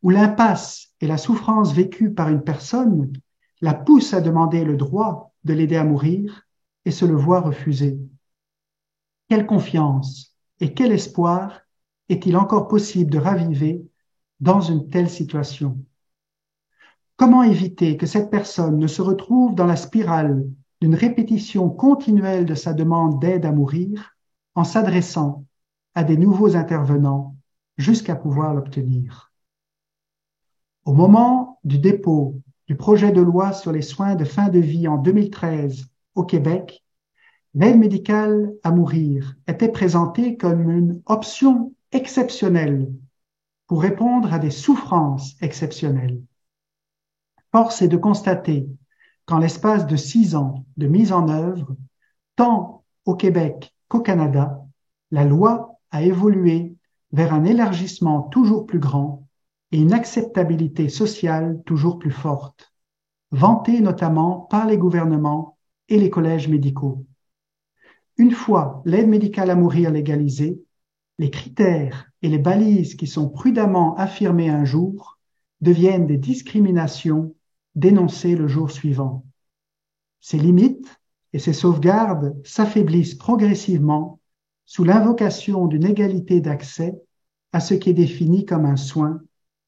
où 0.01 0.10
l'impasse 0.10 0.93
et 1.01 1.08
la 1.08 1.18
souffrance 1.18 1.74
vécue 1.74 2.14
par 2.14 2.30
une 2.30 2.43
personne 2.43 3.12
la 3.62 3.74
poussent 3.74 4.14
à 4.14 4.22
demander 4.22 4.64
le 4.64 4.78
droit 4.78 5.34
de 5.43 5.53
l'aider 5.53 5.76
à 5.76 5.84
mourir 5.84 6.43
et 6.86 6.91
se 6.91 7.03
le 7.03 7.16
voit 7.16 7.41
refuser? 7.41 7.99
Quelle 9.28 9.45
confiance 9.45 10.34
et 10.62 10.74
quel 10.74 10.93
espoir 10.93 11.62
est-il 12.08 12.38
encore 12.38 12.70
possible 12.70 13.12
de 13.12 13.18
raviver 13.18 13.86
dans 14.39 14.62
une 14.62 14.89
telle 14.89 15.10
situation? 15.10 15.78
Comment 17.18 17.43
éviter 17.43 17.97
que 17.97 18.05
cette 18.05 18.30
personne 18.30 18.78
ne 18.78 18.88
se 18.88 19.01
retrouve 19.01 19.55
dans 19.55 19.66
la 19.66 19.76
spirale 19.76 20.45
d'une 20.80 20.95
répétition 20.95 21.70
continuelle 21.70 22.45
de 22.45 22.55
sa 22.55 22.74
demande 22.74 23.20
d'aide 23.20 23.45
à 23.45 23.51
mourir 23.51 24.16
en 24.55 24.64
s'adressant 24.64 25.47
à 25.98 26.04
des 26.04 26.16
nouveaux 26.16 26.56
intervenants 26.56 27.36
jusqu'à 27.76 28.16
pouvoir 28.16 28.54
l'obtenir. 28.54 29.32
Au 30.86 30.93
moment 30.93 31.60
du 31.64 31.80
dépôt 31.80 32.39
du 32.68 32.76
projet 32.76 33.12
de 33.12 33.20
loi 33.20 33.52
sur 33.52 33.72
les 33.72 33.82
soins 33.82 34.14
de 34.14 34.24
fin 34.24 34.50
de 34.50 34.60
vie 34.60 34.88
en 34.88 34.98
2013 34.98 35.88
au 36.14 36.24
Québec, 36.24 36.86
l'aide 37.56 37.80
médicale 37.80 38.54
à 38.62 38.70
mourir 38.70 39.38
était 39.48 39.72
présentée 39.72 40.38
comme 40.38 40.70
une 40.70 41.02
option 41.08 41.74
exceptionnelle 41.91 42.93
pour 43.66 43.82
répondre 43.82 44.32
à 44.32 44.38
des 44.38 44.52
souffrances 44.52 45.36
exceptionnelles. 45.41 46.22
Force 47.52 47.82
est 47.82 47.88
de 47.88 47.98
constater 47.98 48.70
qu'en 49.26 49.39
l'espace 49.39 49.88
de 49.88 49.95
six 49.95 50.36
ans 50.36 50.64
de 50.78 50.86
mise 50.86 51.12
en 51.12 51.28
œuvre, 51.28 51.76
tant 52.36 52.84
au 53.06 53.16
Québec 53.16 53.74
qu'au 53.88 54.02
Canada, 54.02 54.62
la 55.10 55.26
loi 55.26 55.66
a 55.91 56.03
évolué 56.03 56.75
vers 57.11 57.33
un 57.33 57.43
élargissement 57.43 58.23
toujours 58.23 58.65
plus 58.65 58.79
grand 58.79 59.27
et 59.71 59.79
une 59.79 59.93
acceptabilité 59.93 60.89
sociale 60.89 61.61
toujours 61.65 61.99
plus 61.99 62.11
forte, 62.11 62.73
vantée 63.31 63.81
notamment 63.81 64.41
par 64.49 64.65
les 64.65 64.77
gouvernements 64.77 65.57
et 65.89 65.97
les 65.97 66.09
collèges 66.09 66.47
médicaux. 66.47 67.05
Une 68.17 68.31
fois 68.31 68.81
l'aide 68.85 69.07
médicale 69.07 69.49
à 69.49 69.55
mourir 69.55 69.91
légalisée, 69.91 70.61
les 71.19 71.29
critères 71.29 72.09
et 72.21 72.29
les 72.29 72.38
balises 72.38 72.95
qui 72.95 73.07
sont 73.07 73.29
prudemment 73.29 73.95
affirmés 73.95 74.49
un 74.49 74.65
jour 74.65 75.19
deviennent 75.61 76.07
des 76.07 76.17
discriminations 76.17 77.35
dénoncées 77.75 78.35
le 78.35 78.47
jour 78.47 78.71
suivant. 78.71 79.25
Ces 80.19 80.38
limites 80.38 80.99
et 81.33 81.39
ces 81.39 81.53
sauvegardes 81.53 82.35
s'affaiblissent 82.43 83.15
progressivement 83.15 84.19
sous 84.68 84.84
l'invocation 84.84 85.65
d'une 85.65 85.86
égalité 85.86 86.41
d'accès 86.41 87.01
à 87.53 87.61
ce 87.61 87.74
qui 87.74 87.89
est 87.89 87.93
défini 87.93 88.45
comme 88.45 88.65
un 88.65 88.76
soin 88.76 89.22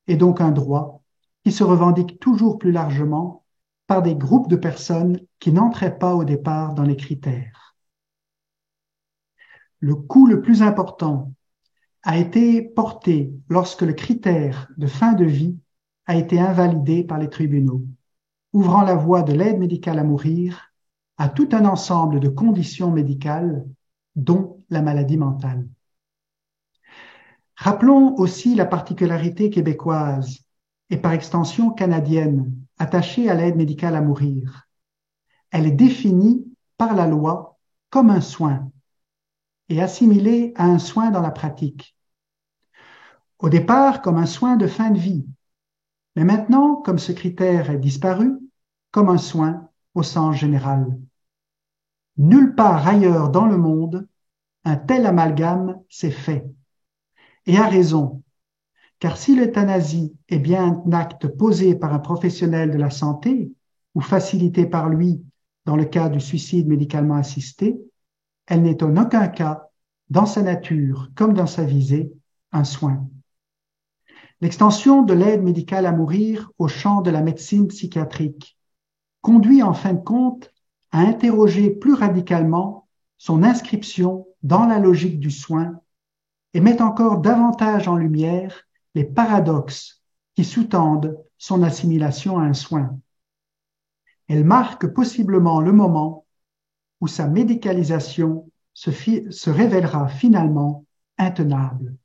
et 0.08 0.18
donc 0.18 0.42
un 0.42 0.52
droit 0.52 1.02
qui 1.44 1.54
se 1.54 1.64
revendique 1.64 2.20
toujours 2.20 2.60
plus 2.60 2.74
largement 2.74 3.46
par 3.88 4.02
des 4.02 4.14
groupes 4.14 4.50
de 4.50 4.58
personnes 4.58 5.20
qui 5.40 5.54
n'entraient 5.54 5.98
pas 5.98 6.14
au 6.14 6.26
départ 6.26 6.76
dans 6.76 6.84
les 6.84 6.98
critères. 6.98 7.76
Le 9.80 9.96
coût 9.96 10.28
le 10.28 10.42
plus 10.42 10.62
important 10.62 11.34
a 12.04 12.18
été 12.18 12.62
porté 12.62 13.34
lorsque 13.48 13.84
le 13.84 13.94
critère 13.94 14.68
de 14.78 14.86
fin 14.86 15.14
de 15.14 15.26
vie 15.26 15.58
a 16.08 16.18
été 16.18 16.40
invalidé 16.40 17.06
par 17.06 17.20
les 17.20 17.30
tribunaux, 17.30 17.86
ouvrant 18.52 18.82
la 18.82 18.96
voie 18.96 19.24
de 19.24 19.32
l'aide 19.32 19.60
médicale 19.60 20.00
à 20.00 20.04
mourir 20.04 20.74
à 21.18 21.30
tout 21.30 21.50
un 21.54 21.66
ensemble 21.66 22.20
de 22.20 22.28
conditions 22.28 22.92
médicales, 22.92 23.66
dont 24.16 24.59
la 24.70 24.82
maladie 24.82 25.18
mentale. 25.18 25.68
Rappelons 27.56 28.16
aussi 28.16 28.56
la 28.56 28.66
particularité 28.66 29.50
québécoise 29.50 30.40
et 30.90 30.98
par 30.98 31.12
extension 31.12 31.72
canadienne 31.72 32.56
attachée 32.78 33.30
à 33.30 33.34
l'aide 33.34 33.58
médicale 33.58 33.96
à 33.96 34.02
mourir. 34.02 34.68
Elle 35.52 35.68
est 35.68 35.72
définie 35.72 36.46
par 36.78 36.96
la 36.96 37.06
loi 37.06 37.58
comme 37.90 38.10
un 38.10 38.22
soin 38.22 38.72
et 39.68 39.82
assimilé 39.82 40.54
à 40.56 40.66
un 40.66 40.80
soin 40.80 41.12
dans 41.12 41.22
la 41.22 41.32
pratique. 41.32 41.96
Au 43.40 43.50
départ, 43.50 44.02
comme 44.02 44.18
un 44.18 44.26
soin 44.26 44.58
de 44.58 44.68
fin 44.68 44.92
de 44.92 45.00
vie, 45.00 45.26
mais 46.16 46.24
maintenant, 46.24 46.76
comme 46.76 47.00
ce 47.00 47.12
critère 47.12 47.70
est 47.70 47.78
disparu, 47.78 48.38
comme 48.92 49.10
un 49.10 49.18
soin 49.18 49.70
au 49.94 50.04
sens 50.04 50.36
général. 50.36 51.00
Nulle 52.18 52.56
part 52.56 52.88
ailleurs 52.88 53.30
dans 53.30 53.46
le 53.46 53.58
monde, 53.58 54.08
un 54.66 54.76
tel 54.76 55.06
amalgame 55.06 55.80
s'est 55.90 56.12
fait. 56.12 56.46
Et 57.46 57.58
a 57.58 57.68
raison, 57.68 58.24
car 59.00 59.18
si 59.18 59.36
l'euthanasie 59.36 60.16
est 60.28 60.40
bien 60.40 60.82
un 60.86 60.92
acte 60.92 61.28
posé 61.28 61.76
par 61.76 61.94
un 61.94 62.00
professionnel 62.00 62.72
de 62.72 62.78
la 62.78 62.90
santé, 62.90 63.52
ou 63.96 64.02
facilité 64.02 64.66
par 64.66 64.90
lui 64.90 65.24
dans 65.66 65.76
le 65.76 65.86
cas 65.86 66.10
du 66.10 66.20
suicide 66.20 66.68
médicalement 66.68 67.16
assisté, 67.16 67.80
elle 68.48 68.62
n'est 68.62 68.84
en 68.84 68.96
aucun 68.98 69.28
cas, 69.28 69.70
dans 70.10 70.26
sa 70.26 70.42
nature 70.42 71.10
comme 71.16 71.34
dans 71.34 71.48
sa 71.48 71.64
visée, 71.64 72.12
un 72.52 72.64
soin. 72.64 73.08
L'extension 74.42 75.04
de 75.04 75.14
l'aide 75.14 75.44
médicale 75.44 75.86
à 75.86 75.92
mourir 75.92 76.52
au 76.58 76.68
champ 76.68 77.02
de 77.02 77.12
la 77.12 77.22
médecine 77.22 77.68
psychiatrique 77.68 78.58
conduit 79.22 79.62
en 79.62 79.74
fin 79.74 79.94
de 79.94 80.02
compte 80.02 80.54
à 80.92 81.02
interroger 81.02 81.70
plus 81.70 81.94
radicalement 81.94 82.88
son 83.18 83.44
inscription 83.44 84.26
dans 84.44 84.66
la 84.66 84.80
logique 84.80 85.20
du 85.20 85.32
soin 85.32 85.80
et 86.54 86.62
met 86.62 86.82
encore 86.82 87.20
davantage 87.20 87.88
en 87.88 87.96
lumière 87.96 88.68
les 88.96 89.06
paradoxes 89.06 90.02
qui 90.36 90.44
sous-tendent 90.44 91.18
son 91.38 91.64
assimilation 91.64 92.40
à 92.40 92.44
un 92.44 92.54
soin. 92.54 93.00
Elle 94.28 94.46
marque 94.46 94.88
possiblement 94.88 95.62
le 95.62 95.72
moment 95.72 96.26
où 97.02 97.08
sa 97.08 97.28
médicalisation 97.28 98.50
se, 98.74 99.50
révélera 99.50 100.08
finalement 100.08 100.86
intenable. 101.18 101.96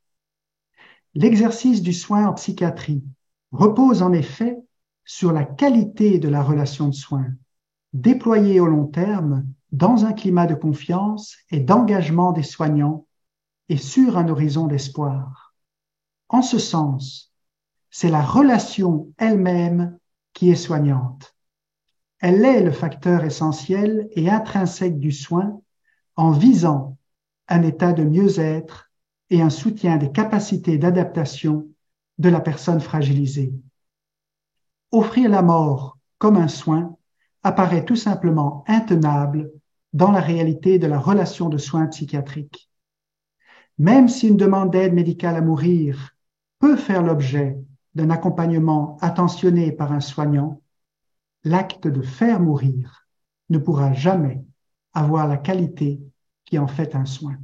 L'exercice 1.15 1.83
du 1.83 1.93
soin 1.93 2.27
en 2.27 2.33
psychiatrie 2.35 3.05
repose 3.53 4.03
en 4.03 4.13
effet 4.13 4.59
sur 5.05 5.33
la 5.33 5.45
qualité 5.45 6.19
de 6.19 6.29
la 6.29 6.43
relation 6.43 6.89
de 6.89 6.95
soins, 6.95 7.29
déployée 7.93 8.59
au 8.59 8.67
long 8.67 8.87
terme 8.87 9.47
dans 9.75 10.05
un 10.05 10.13
climat 10.13 10.47
de 10.47 10.55
confiance 10.55 11.37
et 11.51 11.59
d'engagement 11.59 12.31
des 12.31 12.45
soignants 12.45 13.07
et 13.69 13.77
sur 13.77 14.17
un 14.17 14.29
horizon 14.29 14.69
d'espoir. 14.69 15.53
En 16.29 16.43
ce 16.43 16.61
sens, 16.61 17.33
c'est 17.91 18.09
la 18.09 18.23
relation 18.23 19.13
elle-même 19.19 19.99
qui 20.33 20.51
est 20.51 20.55
soignante. 20.55 21.35
Elle 22.21 22.45
est 22.45 22.63
le 22.63 22.71
facteur 22.71 23.25
essentiel 23.25 24.07
et 24.13 24.31
intrinsèque 24.31 25.01
du 25.01 25.11
soin 25.11 25.61
en 26.15 26.31
visant 26.31 26.97
un 27.49 27.63
état 27.63 27.93
de 27.93 28.05
mieux-être 28.05 28.93
et 29.31 29.43
un 29.43 29.51
soutien 29.51 29.97
des 29.97 30.13
capacités 30.13 30.79
d'adaptation 30.79 31.67
de 32.19 32.29
la 32.29 32.41
personne 32.41 32.81
fragilisée. 32.81 33.53
Offrir 34.93 35.29
la 35.29 35.43
mort 35.43 35.99
comme 36.19 36.37
un 36.37 36.47
soin 36.47 36.97
apparaît 37.43 37.85
tout 37.85 37.97
simplement 37.97 38.63
intenable 38.69 39.51
dans 39.95 40.11
la 40.11 40.21
réalité 40.21 40.79
de 40.79 40.87
la 40.87 40.99
relation 40.99 41.49
de 41.49 41.57
soins 41.57 41.87
psychiatriques. 41.87 42.69
Même 43.79 44.09
si 44.09 44.29
une 44.29 44.37
demande 44.37 44.71
d'aide 44.71 44.93
médicale 44.93 45.37
à 45.37 45.41
mourir 45.41 46.11
peut 46.59 46.77
faire 46.77 47.03
l'objet 47.03 47.57
d'un 47.95 48.11
accompagnement 48.11 48.99
attentionné 49.01 49.71
par 49.73 49.93
un 49.93 50.01
soignant, 50.01 50.61
l'acte 51.45 51.87
de 51.87 52.03
faire 52.03 52.41
mourir 52.41 53.07
ne 53.51 53.59
pourra 53.59 53.93
jamais 53.93 54.45
avoir 54.93 55.29
la 55.29 55.37
qualité 55.37 56.01
qui 56.45 56.59
en 56.59 56.67
fait 56.67 56.95
un 56.97 57.07
soin. 57.07 57.37